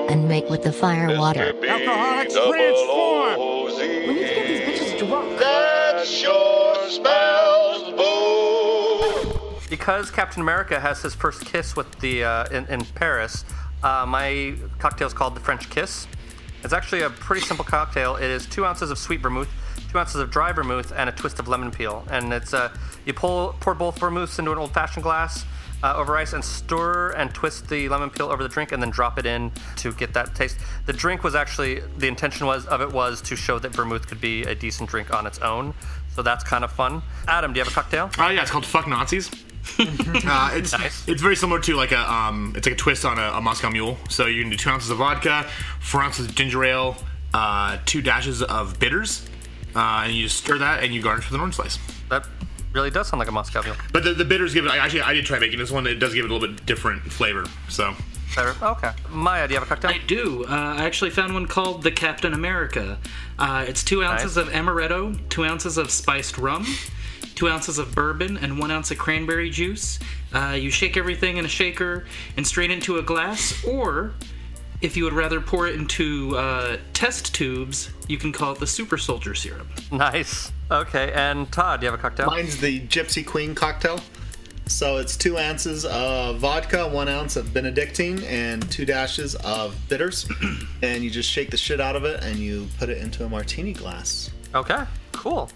[0.09, 1.53] and make with the fire water.
[1.67, 3.39] Alcoholics transform!
[4.07, 5.37] We need to get these bitches drunk.
[5.37, 9.67] That sure smells boo!
[9.69, 13.43] Because Captain America has his first kiss with the uh, in, in Paris,
[13.83, 16.07] uh, my cocktail is called the French Kiss.
[16.63, 18.15] It's actually a pretty simple cocktail.
[18.15, 19.49] It is two ounces of sweet vermouth,
[19.91, 22.05] two ounces of dry vermouth, and a twist of lemon peel.
[22.09, 25.45] And it's uh, you pull pour both vermouths into an old-fashioned glass
[25.83, 28.89] uh, over ice and stir and twist the lemon peel over the drink, and then
[28.89, 30.57] drop it in to get that taste.
[30.85, 34.21] The drink was actually the intention was of it was to show that vermouth could
[34.21, 35.73] be a decent drink on its own.
[36.15, 37.01] So that's kind of fun.
[37.27, 38.09] Adam, do you have a cocktail?
[38.17, 39.29] Oh yeah, it's called Fuck Nazis.
[39.79, 40.73] uh, it's
[41.07, 43.69] it's very similar to like a um, it's like a twist on a, a Moscow
[43.69, 43.97] Mule.
[44.09, 45.45] So you can do two ounces of vodka,
[45.79, 46.97] four ounces of ginger ale,
[47.33, 49.25] uh, two dashes of bitters,
[49.75, 51.79] uh, and you just stir that and you garnish with an orange slice.
[52.09, 52.25] That
[52.73, 53.75] really does sound like a Moscow Mule.
[53.93, 54.71] But the, the bitters give it.
[54.71, 55.87] Actually, I did try making this one.
[55.87, 57.45] It does give it a little bit different flavor.
[57.69, 57.93] So
[58.37, 58.91] Okay.
[59.11, 59.91] Maya, do you have a cocktail?
[59.91, 60.43] I do.
[60.45, 62.97] Uh, I actually found one called the Captain America.
[63.37, 64.47] Uh, it's two ounces Nice.
[64.47, 66.65] of amaretto, two ounces of spiced rum,
[67.35, 69.99] two ounces of bourbon, and one ounce of cranberry juice.
[70.33, 72.05] Uh, you shake everything in a shaker
[72.37, 74.13] and strain into a glass, or
[74.81, 78.67] if you would rather pour it into uh, test tubes, you can call it the
[78.67, 79.67] Super Soldier Syrup.
[79.91, 80.51] Nice.
[80.69, 82.27] Okay, and Todd, do you have a cocktail?
[82.27, 83.99] Mine's the Gypsy Queen cocktail.
[84.65, 90.27] So it's two ounces of vodka, one ounce of Benedictine, and two dashes of bitters.
[90.81, 93.29] and you just shake the shit out of it and you put it into a
[93.29, 94.31] martini glass.
[94.55, 95.49] Okay, cool.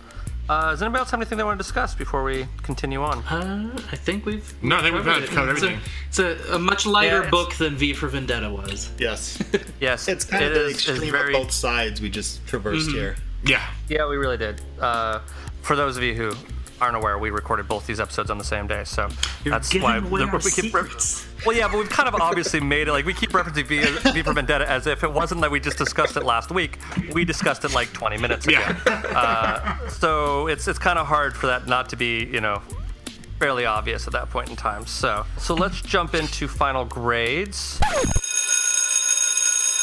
[0.49, 3.19] Uh, does anybody else have anything they want to discuss before we continue on?
[3.25, 4.53] Uh, I think we've.
[4.63, 5.89] No, I think we've covered got- covered It's a- everything.
[6.07, 8.89] It's a, a much lighter Yeah, book than V for Vendetta was.
[8.97, 9.41] Yes.
[9.81, 12.45] Yes, It's kind it of the is- is extreme very of both sides we just
[12.47, 12.93] traversed Mhm.
[12.93, 13.15] here.
[13.45, 13.61] Yeah.
[13.89, 14.61] Yeah, we really did.
[14.79, 15.19] Uh,
[15.61, 16.31] for those of you who
[16.79, 19.09] aren't aware, we recorded both these episodes on the same day, so
[19.43, 20.73] that's why our we keep.
[20.73, 20.89] Re-
[21.45, 24.21] well, yeah, but we've kind of obviously made it like we keep referencing V, v
[24.21, 26.79] for Vendetta as if it wasn't that we just discussed it last week.
[27.13, 28.61] We discussed it like 20 minutes ago.
[28.87, 32.61] Uh, so it's it's kind of hard for that not to be you know
[33.39, 34.85] fairly obvious at that point in time.
[34.85, 37.79] So so let's jump into final grades.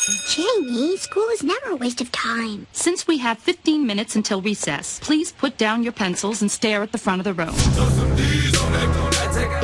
[0.07, 2.67] Jamie, school is never a waste of time.
[2.73, 6.93] Since we have 15 minutes until recess, please put down your pencils and stare at
[6.93, 7.55] the front of the room.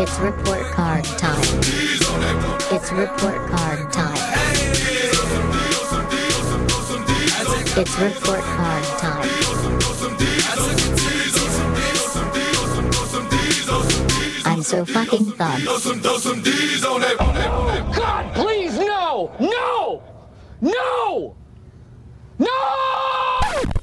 [0.00, 1.42] It's report card time.
[2.72, 4.16] It's report card time.
[7.76, 9.28] It's report card time.
[14.46, 15.66] I'm so fucking thumbed.
[17.94, 19.30] God, please, no!
[19.38, 20.02] No!
[20.60, 21.34] No!
[22.38, 22.48] No!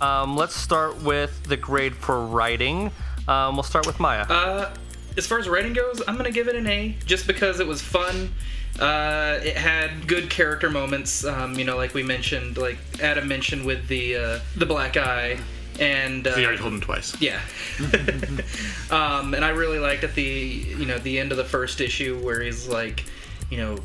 [0.01, 2.91] Um, let's start with the grade for writing.
[3.28, 4.25] Um, we'll start with Maya.
[4.30, 4.73] Uh,
[5.17, 7.82] as far as writing goes, I'm gonna give it an A, just because it was
[7.82, 8.34] fun.
[8.80, 11.25] Uh, it had good character moments.
[11.25, 15.39] Um, you know, like we mentioned, like Adam mentioned with the uh, the black eye,
[15.80, 17.19] and uh, So you already told him twice.
[17.19, 17.41] yeah.
[18.91, 22.19] um, and I really liked at the you know the end of the first issue
[22.23, 23.03] where he's like,
[23.49, 23.78] you know,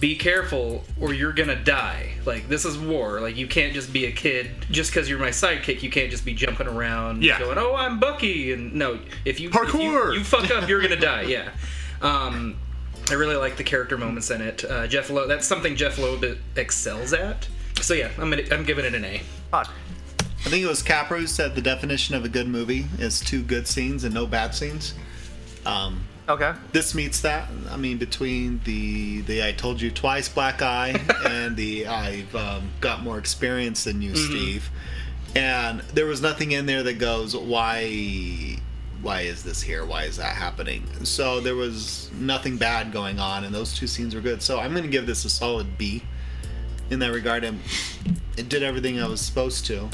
[0.00, 2.10] be careful or you're gonna die.
[2.24, 3.20] Like this is war.
[3.20, 5.82] Like you can't just be a kid just because you're my sidekick.
[5.82, 7.38] You can't just be jumping around Yeah.
[7.38, 8.52] going, oh I'm Bucky.
[8.52, 10.12] And no, if you if Parkour!
[10.12, 11.22] you, you fuck up, you're gonna die.
[11.22, 11.50] Yeah.
[12.02, 12.56] Um,
[13.10, 14.64] I really like the character moments in it.
[14.64, 15.28] Uh, Jeph Loeb.
[15.28, 16.24] That's something Jeph Loeb
[16.56, 17.46] excels at.
[17.80, 19.20] So yeah, I'm gonna, I'm giving it an A.
[19.50, 19.68] Todd.
[20.20, 23.42] I think it was Capra who said the definition of a good movie is two
[23.42, 24.94] good scenes and no bad scenes.
[25.64, 26.52] Um, okay.
[26.72, 27.48] This meets that.
[27.70, 30.94] I mean, between the the I told you twice black eye
[31.26, 34.26] and the I've um, got more experience than you, Mhm.
[34.28, 34.70] Steve.
[35.36, 38.58] And there was nothing in there that goes why
[39.02, 39.84] why is this here?
[39.84, 40.86] Why is that happening?
[41.04, 44.40] So there was nothing bad going on, and those two scenes were good.
[44.40, 46.02] So I'm going to give this a solid B
[46.90, 47.44] in that regard.
[47.44, 47.60] And
[48.38, 49.90] it did everything I was supposed to.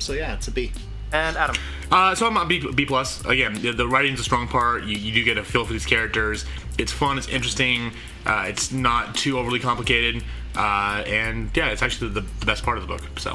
[0.00, 0.72] So yeah, it's a B.
[1.12, 1.56] And Adam.
[1.90, 3.24] Uh, so I'm B plus.
[3.24, 4.84] Again, the, the writing's a strong part.
[4.84, 6.44] You, you do get a feel for these characters.
[6.78, 7.18] It's fun.
[7.18, 7.92] It's interesting.
[8.24, 10.22] Uh, it's not too overly complicated.
[10.56, 13.02] Uh, and yeah, it's actually the, the best part of the book.
[13.18, 13.32] So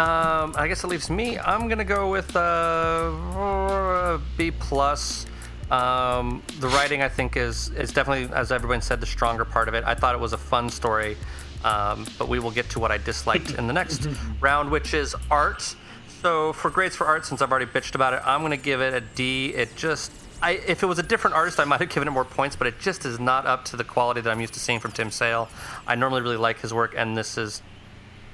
[0.00, 1.38] Um, I guess it leaves me.
[1.38, 5.26] I'm gonna go with uh, B plus.
[5.70, 9.74] Um, the writing, I think, is is definitely, as everyone said, the stronger part of
[9.74, 9.84] it.
[9.84, 11.16] I thought it was a fun story,
[11.62, 14.08] um, but we will get to what I disliked in the next
[14.40, 15.74] round, which is art.
[16.22, 18.94] So for grades for art, since I've already bitched about it, I'm gonna give it
[18.94, 19.54] a D.
[19.54, 20.10] It just
[20.40, 22.66] I, if it was a different artist, I might have given it more points, but
[22.66, 25.10] it just is not up to the quality that I'm used to seeing from Tim
[25.10, 25.48] Sale.
[25.86, 27.60] I normally really like his work, and this is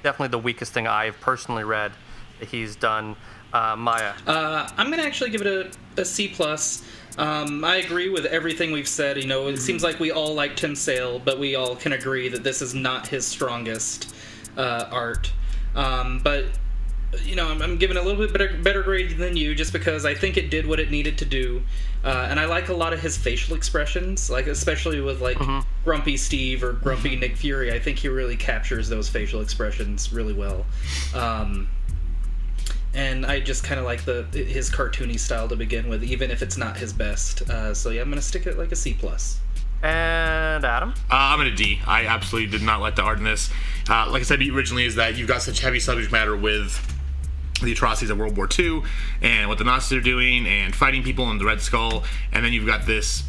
[0.03, 1.91] definitely the weakest thing I've personally read
[2.39, 3.15] that he's done.
[3.53, 4.13] Uh, Maya.
[4.27, 5.47] Uh, I'm gonna actually give it
[5.97, 6.83] a, a C plus.
[7.17, 9.17] Um, I agree with everything we've said.
[9.17, 12.27] You know, it seems like we all like Tim Sale, but we all can agree
[12.29, 14.13] that this is not his strongest
[14.57, 15.31] uh, art.
[15.73, 16.45] Um, but
[17.23, 20.05] you know, I'm, I'm giving a little bit better, better grade than you, just because
[20.05, 21.61] I think it did what it needed to do,
[22.03, 25.37] uh, and I like a lot of his facial expressions, like especially with like
[25.83, 27.71] Grumpy Steve or Grumpy Nick Fury.
[27.73, 30.65] I think he really captures those facial expressions really well.
[31.13, 31.67] Um,
[32.93, 36.41] and I just kind of like the his cartoony style to begin with, even if
[36.41, 37.41] it's not his best.
[37.49, 39.39] Uh, so yeah, I'm gonna stick it like a C plus.
[39.83, 40.91] And Adam.
[41.11, 41.79] Uh, I'm at a D.
[41.85, 43.51] I absolutely did not like the art in this.
[43.89, 46.94] Uh, like I said originally, is that you've got such heavy subject matter with
[47.61, 48.81] the atrocities of World War II
[49.21, 52.53] and what the Nazis are doing and fighting people in the Red Skull, and then
[52.53, 53.23] you've got this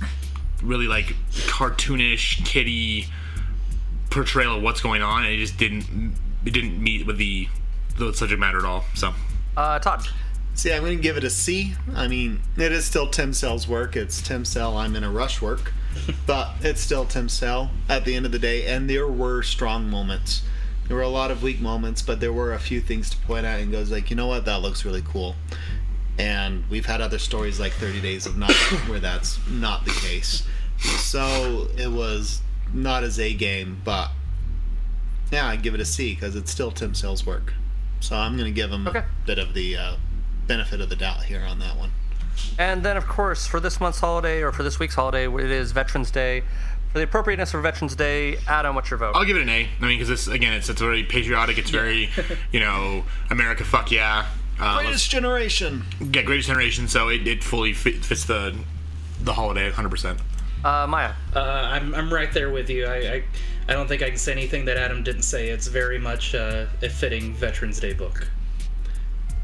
[0.63, 3.07] really like cartoonish, kitty
[4.11, 6.15] portrayal of what's going on, and it just didn't
[6.45, 7.49] it didn't meet with the
[7.99, 8.85] the subject matter at all.
[8.95, 9.13] So.
[9.57, 10.07] Uh, Todd.
[10.55, 11.75] See, I'm going to give it a C.
[11.95, 13.95] I mean, it is still Tim Sale's work.
[13.95, 14.77] It's Tim Sale.
[14.77, 15.73] I'm in a rush work,
[16.27, 18.67] but it's still Tim Sale at the end of the day.
[18.67, 20.43] And there were strong moments.
[20.89, 23.45] There were a lot of weak moments, but there were a few things to point
[23.45, 25.35] out and goes like, you know what, that looks really cool.
[26.19, 28.55] And we've had other stories like 30 Days of Night
[28.87, 30.47] where that's not the case.
[30.79, 32.41] So it was
[32.73, 34.11] not as a game, but
[35.31, 37.53] yeah, I'd give it a C because it's still Tim Sale's work.
[38.01, 39.97] So I'm going to give him a bit of the uh,
[40.47, 41.91] benefit of the doubt here on that one.
[42.59, 45.73] And then, of course, for this month's holiday or for this week's holiday, it is
[45.73, 46.43] Veterans Day.
[46.97, 49.15] For the appropriateness for Veterans Day, Adam, what's your vote?
[49.15, 49.69] I'll give it an A.
[49.83, 51.59] I mean, because this again, it's it's very patriotic.
[51.59, 52.09] It's very,
[52.53, 54.25] you know, America, fuck yeah.
[54.59, 55.83] Uh, Greatest generation.
[56.01, 56.89] Yeah, Greatest Generation.
[56.89, 58.57] So it, it fully fit, fits the
[59.21, 59.91] the holiday 100.
[59.91, 60.21] percent
[60.65, 61.13] Uh, Maya.
[61.35, 62.87] Uh, I'm, I'm right there with you.
[62.87, 63.25] I, I
[63.69, 65.51] I don't think I can say anything that Adam didn't say.
[65.51, 68.27] It's very much uh, a fitting Veterans Day book.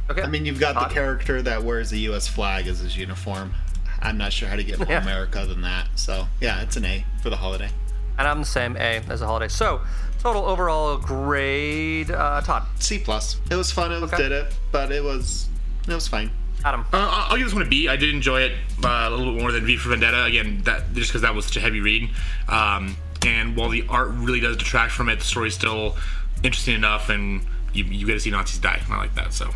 [0.09, 0.23] Okay.
[0.23, 2.27] I mean, you've got the character that wears the U.S.
[2.27, 3.53] flag as his uniform.
[4.03, 5.03] I'm not sure how to get more Yeah.
[5.03, 5.89] America than that.
[5.97, 7.71] So yeah, it's an A for the holiday.
[8.19, 9.49] And I'm the same A as a holiday.
[9.49, 9.81] So
[10.19, 12.65] total overall grade, uh, Todd.
[12.79, 13.41] C plus.
[13.51, 13.93] It was fun.
[13.93, 15.49] It was, did it, but it was
[15.89, 16.31] it was fine.
[16.65, 16.83] Adam.
[16.93, 17.89] Uh, I'll I'll give this one a B.
[17.89, 18.53] I did enjoy it
[18.85, 20.25] uh, a little bit more than V for Vendetta.
[20.25, 22.11] Again, that just because that was such a heavy read.
[22.49, 25.97] Um, and while the art really does detract from it, the story's still
[26.43, 27.43] interesting enough, and
[27.73, 28.81] you, you get to see Nazis die.
[28.91, 29.33] I like that.
[29.33, 29.51] So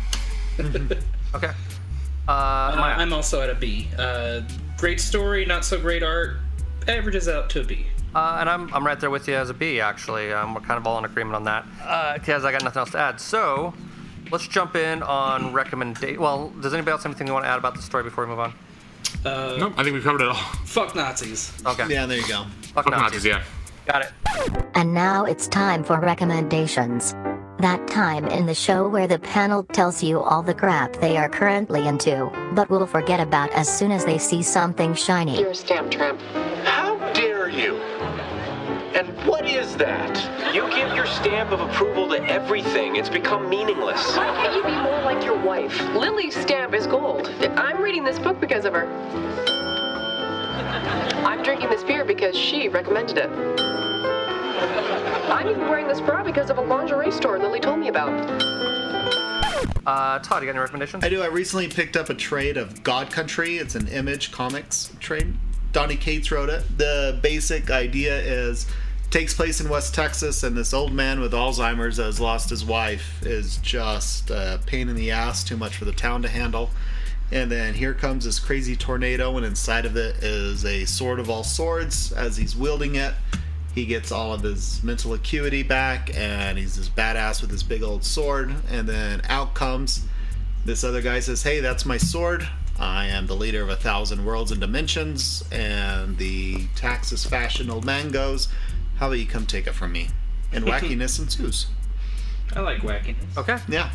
[1.35, 1.51] Okay.
[2.27, 3.87] Uh, Uh, I'm also at a B.
[3.97, 4.41] Uh,
[4.77, 6.37] great story, not so great art.
[6.87, 7.85] Averages out to a B.
[8.15, 10.31] Uh, and I'm, I'm right there with you as a B, actually.
[10.33, 11.65] Um, we're kind of all in agreement on that.
[12.19, 13.19] Because I got nothing else to add.
[13.19, 13.73] So,
[14.31, 16.19] let's jump in on recommendation.
[16.19, 18.29] Well, does anybody else have anything they want to add about the story before we
[18.31, 18.53] move on?
[19.25, 20.35] Uh, nope, I think we've covered it all.
[20.65, 21.53] Fuck Nazis.
[21.65, 21.87] Okay.
[21.89, 22.45] Yeah, there you go.
[22.61, 23.25] Fuck, Fuck Nazis.
[23.25, 23.43] Nazis, yeah.
[23.85, 24.11] Got it.
[24.75, 27.13] And now it's time for recommendations.
[27.67, 31.27] That time in the show where the panel tells you all the crap they are
[31.27, 35.37] currently into, but will forget about as soon as they see something shiny.
[35.37, 36.17] You're a stamp tramp.
[36.63, 37.75] How dare you?
[38.95, 40.55] And what is that?
[40.55, 42.95] You give your stamp of approval to everything.
[42.95, 44.15] It's become meaningless.
[44.15, 45.77] Why can't you be more like your wife?
[45.93, 47.27] Lily's stamp is gold.
[47.57, 48.87] I'm reading this book because of her.
[51.25, 53.76] I'm drinking this beer because she recommended it.
[54.59, 58.09] I'm even wearing this bra because of a lingerie store Lily told me about.
[59.85, 61.03] Uh, Todd, you got any recommendations?
[61.03, 61.21] I do.
[61.21, 63.57] I recently picked up a trade of God Country.
[63.57, 65.35] It's an Image Comics trade.
[65.71, 66.63] Donny Cates wrote it.
[66.77, 68.65] The basic idea is
[69.09, 72.65] takes place in West Texas, and this old man with Alzheimer's that has lost his
[72.65, 76.69] wife is just a pain in the ass, too much for the town to handle.
[77.31, 81.29] And then here comes this crazy tornado, and inside of it is a sword of
[81.29, 82.11] all swords.
[82.11, 83.13] As he's wielding it,
[83.75, 87.83] he gets all of his mental acuity back, and he's this badass with his big
[87.83, 88.53] old sword.
[88.69, 90.05] And then out comes
[90.65, 92.47] this other guy says, Hey, that's my sword.
[92.79, 95.43] I am the leader of a thousand worlds and dimensions.
[95.51, 98.49] And the Texas fashion old man goes,
[98.97, 100.09] How about you come take it from me?
[100.51, 101.67] And wackiness ensues.
[102.55, 103.37] I like wackiness.
[103.37, 103.57] Okay.
[103.69, 103.89] Yeah.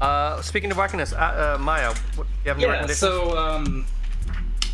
[0.00, 2.98] Uh, speaking of wackiness, uh, uh, Maya, what, you have any Yeah, recommendations?
[2.98, 3.86] so um,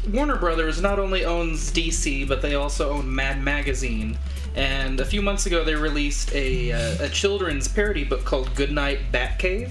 [0.09, 4.19] Warner Brothers not only owns DC, but they also own Mad Magazine.
[4.55, 9.13] And a few months ago, they released a, uh, a children's parody book called Goodnight
[9.13, 9.71] Batcave.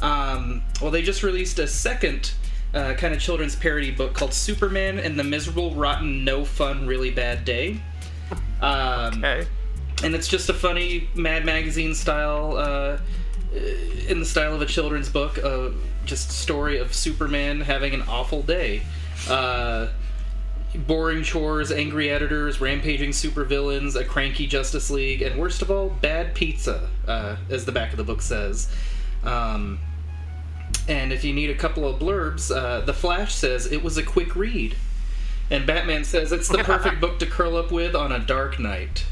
[0.00, 2.32] Um, well, they just released a second
[2.74, 7.10] uh, kind of children's parody book called Superman and the Miserable, Rotten, No Fun, Really
[7.10, 7.80] Bad Day.
[8.60, 9.46] Um, okay.
[10.02, 12.98] And it's just a funny Mad Magazine style, uh,
[14.08, 15.70] in the style of a children's book, uh,
[16.04, 18.82] just story of Superman having an awful day.
[19.28, 19.88] Uh,
[20.86, 26.34] boring chores, angry editors, rampaging supervillains, a cranky Justice League, and worst of all, bad
[26.34, 28.70] pizza, uh, as the back of the book says.
[29.24, 29.80] Um,
[30.88, 34.02] and if you need a couple of blurbs, uh, The Flash says it was a
[34.02, 34.76] quick read.
[35.50, 39.04] And Batman says it's the perfect book to curl up with on a dark night.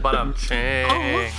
[0.00, 1.30] But um, ching.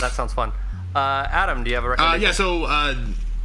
[0.00, 0.52] That sounds fun.
[0.94, 2.22] Uh, Adam, do you have a Uh, recommendation?
[2.22, 2.94] yeah, so uh,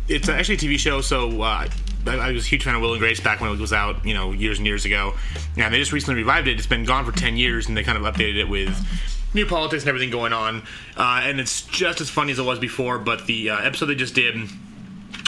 [0.10, 1.00] it's actually a TV show.
[1.02, 1.68] So uh,
[2.08, 4.14] I, was a huge fan of Will and Grace back when it was out, you
[4.14, 5.14] know, years and years ago.
[5.58, 6.58] And they just recently revived it.
[6.58, 8.76] It's been gone for 10 years, and they kind of updated it with
[9.34, 10.64] new politics and everything going on.
[10.98, 13.00] Uh, and it's just as funny as it was before.
[13.00, 14.36] But the uh, episode they just did,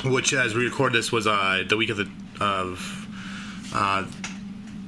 [0.04, 2.10] which as we record this was uh, the week of the
[2.40, 3.08] of
[3.74, 4.06] uh,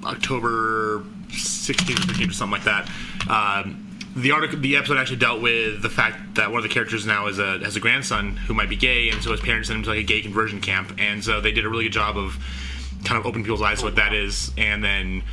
[0.03, 2.89] October 16th or 15th or something like that.
[3.29, 3.86] Um,
[4.17, 7.27] the article, the episode actually dealt with the fact that one of the characters now
[7.27, 9.83] is a has a grandson who might be gay, and so his parents sent him
[9.83, 12.37] to like a gay conversion camp, and so they did a really good job of
[13.05, 15.23] kind of opening people's eyes to what that is, and then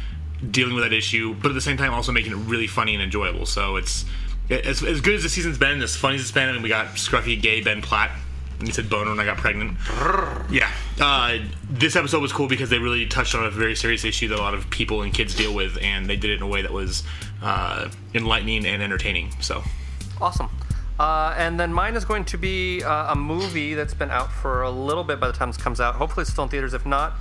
[0.51, 3.03] dealing with that issue, but at the same time also making it really funny and
[3.03, 3.47] enjoyable.
[3.47, 4.05] So it's
[4.51, 6.89] as, as good as the season's been, as funny as it's been, and we got
[6.97, 8.11] scruffy gay Ben Platt.
[8.65, 9.77] And he said boner when I got pregnant.
[10.51, 10.71] Yeah.
[10.99, 14.39] Uh, this episode was cool because they really touched on a very serious issue that
[14.39, 16.63] a lot of people and kids deal with, and they did it in a way
[16.63, 17.03] that was
[17.43, 19.33] uh, enlightening and entertaining.
[19.43, 19.63] So,
[20.19, 20.49] Awesome.
[20.99, 24.63] Uh, and then mine is going to be uh, a movie that's been out for
[24.63, 25.97] a little bit by the time this comes out.
[25.97, 26.73] Hopefully, it's still in theaters.
[26.73, 27.13] If not,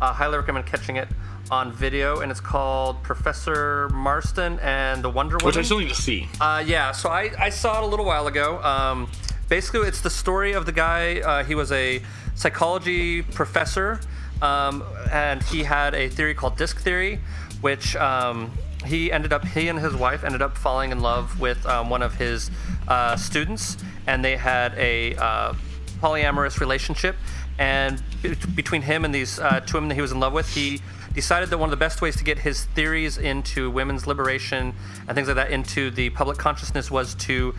[0.00, 1.08] uh, highly recommend catching it
[1.50, 2.20] on video.
[2.20, 5.46] And it's called Professor Marston and the Wonder Woman.
[5.46, 6.28] which I still need to see.
[6.40, 8.62] Uh, yeah, so I, I saw it a little while ago.
[8.62, 9.10] Um,
[9.52, 11.20] basically, it's the story of the guy.
[11.20, 12.00] Uh, he was a
[12.34, 14.00] psychology professor,
[14.40, 17.20] um, and he had a theory called DISC theory,
[17.60, 18.50] which um,
[18.86, 22.00] he ended up he and his wife ended up falling in love with um, one
[22.00, 22.50] of his
[22.88, 23.76] uh, students,
[24.06, 25.52] and they had a uh,
[26.00, 27.14] polyamorous relationship.
[27.58, 30.48] And be- between him and these uh, two women that he was in love with,
[30.54, 30.80] he
[31.14, 34.74] decided that one of the best ways to get his theories into women's liberation
[35.06, 37.54] and things like that into the public consciousness was to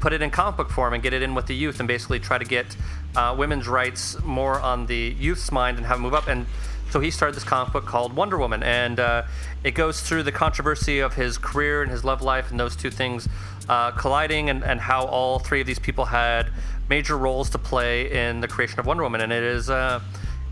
[0.00, 2.20] put it in comic book form and get it in with the youth and basically
[2.20, 2.76] try to get
[3.16, 6.26] uh, women's rights more on the youth's mind and have them move up.
[6.28, 6.46] And
[6.90, 9.24] so he started this comic book called Wonder Woman, and uh,
[9.64, 12.90] it goes through the controversy of his career and his love life and those two
[12.90, 13.28] things
[13.68, 16.50] uh, colliding, and, and how all three of these people had
[16.88, 19.22] major roles to play in the creation of Wonder Woman.
[19.22, 20.00] And it is uh,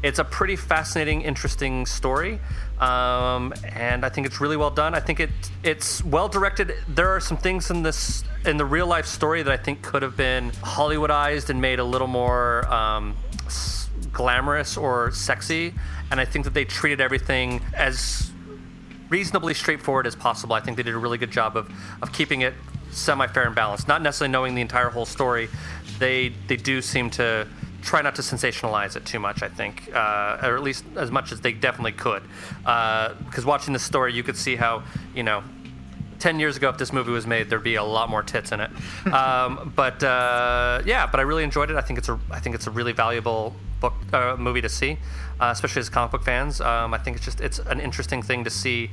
[0.02, 2.40] it's a pretty fascinating, interesting story,
[2.80, 4.94] um, and I think it's really well done.
[4.94, 5.30] I think it
[5.62, 6.74] it's well directed.
[6.88, 10.02] There are some things in this in the real life story that I think could
[10.02, 12.66] have been Hollywoodized and made a little more.
[12.72, 13.16] Um,
[14.12, 15.72] glamorous or sexy
[16.10, 18.30] and i think that they treated everything as
[19.08, 21.70] reasonably straightforward as possible i think they did a really good job of,
[22.02, 22.54] of keeping it
[22.90, 25.48] semi-fair and balanced not necessarily knowing the entire whole story
[25.98, 27.46] they they do seem to
[27.82, 31.32] try not to sensationalize it too much i think uh, or at least as much
[31.32, 32.22] as they definitely could
[32.58, 34.82] because watching this story you could see how
[35.14, 35.42] you know
[36.20, 38.60] 10 years ago, if this movie was made, there'd be a lot more tits in
[38.60, 38.70] it.
[39.12, 41.74] Um, but uh, yeah, but I really enjoyed it.
[41.76, 44.98] I think it's a, I think it's a really valuable book uh, movie to see,
[45.40, 46.60] uh, especially as comic book fans.
[46.60, 48.90] Um, I think it's just it's an interesting thing to see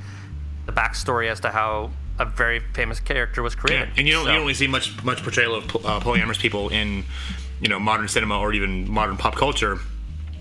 [0.65, 3.89] the backstory as to how a very famous character was Yeah, created.
[3.97, 6.69] and you don't So- you don't really see much much portrayal of uh, polyamorous people
[6.69, 7.05] in
[7.61, 9.79] you know modern cinema or even modern pop culture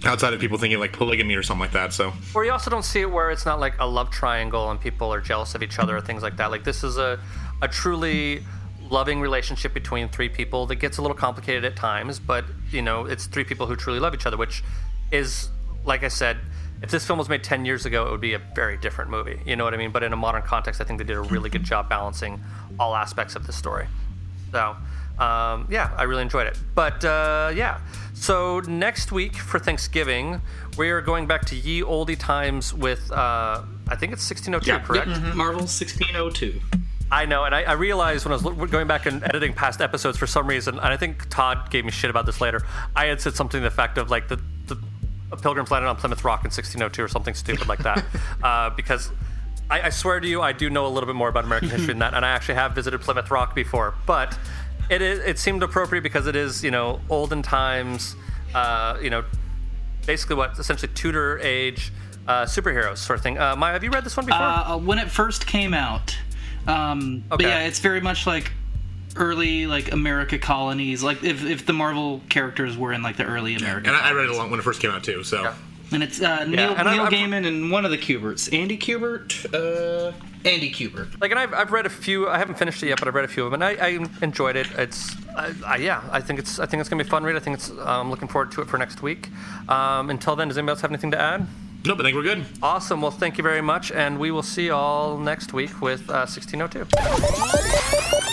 [0.05, 1.93] outside of people thinking like polygamy or something like that.
[1.93, 4.81] So Or you also don't see it where it's not like a love triangle and
[4.81, 6.51] people are jealous of each other or things like that.
[6.51, 7.19] Like this is a,
[7.63, 8.45] a truly
[8.91, 13.07] loving relationship between three people that gets a little complicated at times, but you know,
[13.07, 14.63] it's three people who truly love each other, which
[15.11, 15.49] is
[15.85, 16.39] like I said,
[16.83, 19.41] if this film was made 10 years ago, it would be a very different movie.
[19.45, 19.91] You know what I mean?
[19.91, 22.41] But in a modern context, I think they did a really good job balancing
[22.79, 23.87] all aspects of the story.
[24.53, 24.77] So,
[25.19, 26.59] um, yeah, I really enjoyed it.
[26.75, 27.81] But uh, yeah,
[28.15, 30.41] so next week for Thanksgiving,
[30.77, 35.09] we are going back to ye oldie times with, uh, I think it's 1602, correct?
[35.37, 36.61] Marvel 1602.
[37.11, 40.19] I know, and I, I realized when I was going back and editing past episodes
[40.19, 42.63] for some reason, and I think Todd gave me shit about this later.
[42.95, 44.77] I had said something to the effect of like the, the
[45.33, 48.05] a Pilgrim's landed on Plymouth Rock in 1602 or something stupid like that,
[48.43, 49.11] uh, because
[49.71, 51.89] I, I swear to you, I do know a little bit more about American history
[51.89, 53.95] than that, and I actually have visited Plymouth Rock before.
[54.07, 54.37] But
[54.91, 58.17] it is it seemed appropriate because it is you know olden times,
[58.55, 59.25] uh, you know,
[60.07, 61.93] basically what essentially Tudor age
[62.27, 63.39] uh, superheroes sort of thing.
[63.39, 64.41] Uh, Maya, have you read this one before?
[64.43, 66.17] Uh, when it first came out.
[66.67, 67.49] Um, But Okay.
[67.49, 68.53] yeah, it's very much like
[69.17, 71.03] early like America colonies.
[71.03, 73.89] Like if, if the Marvel characters were in like the early America.
[73.89, 75.25] and I, I read it along when it first came out too.
[75.25, 75.55] So
[75.91, 78.53] And it's uh, Neil, and I've- Neil I've- Gaiman and one of the Kuberts.
[78.53, 79.47] Andy Kubert?
[79.55, 80.13] Uh,
[80.45, 81.19] Andy Kubert.
[81.21, 82.29] Like, and I've, I've read a few.
[82.29, 84.07] I haven't finished it yet, but I've read a few of them, and I, I
[84.23, 84.69] enjoyed it.
[84.77, 87.37] It's, I, I, yeah, I think it's, I think it's gonna be a fun read.
[87.37, 89.29] I think it's, I'm looking forward to it for next week.
[89.69, 91.47] Um, until then, does anybody else have anything to add?
[91.85, 92.45] Nope, I think we're good.
[92.63, 93.01] Awesome.
[93.01, 96.27] Well, thank you very much, and we will see you all next week with uh,
[96.29, 98.28] 1602.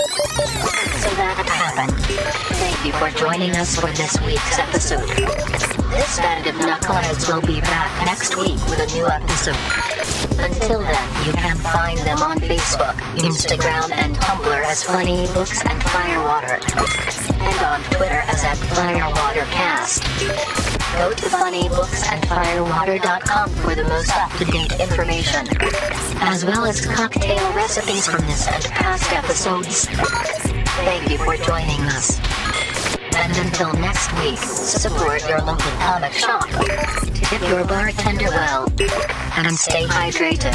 [2.55, 5.07] Thank you for joining us for this week's episode.
[5.07, 10.24] This band of knuckleheads will be back next week with a new episode.
[10.37, 15.81] Until then, you can find them on Facebook, Instagram, and Tumblr as Funny Books and
[15.83, 16.59] Firewater,
[17.41, 20.03] and on Twitter as at FirewaterCast.
[20.97, 25.47] Go to funnybooksandfirewater.com for the most up-to-date information,
[26.21, 29.87] as well as cocktail recipes from this and past episodes.
[30.85, 32.19] Thank you for joining us.
[33.17, 36.47] And until next week, support your local comic shop,
[37.13, 38.67] tip your bartender well,
[39.37, 40.53] and stay hydrated.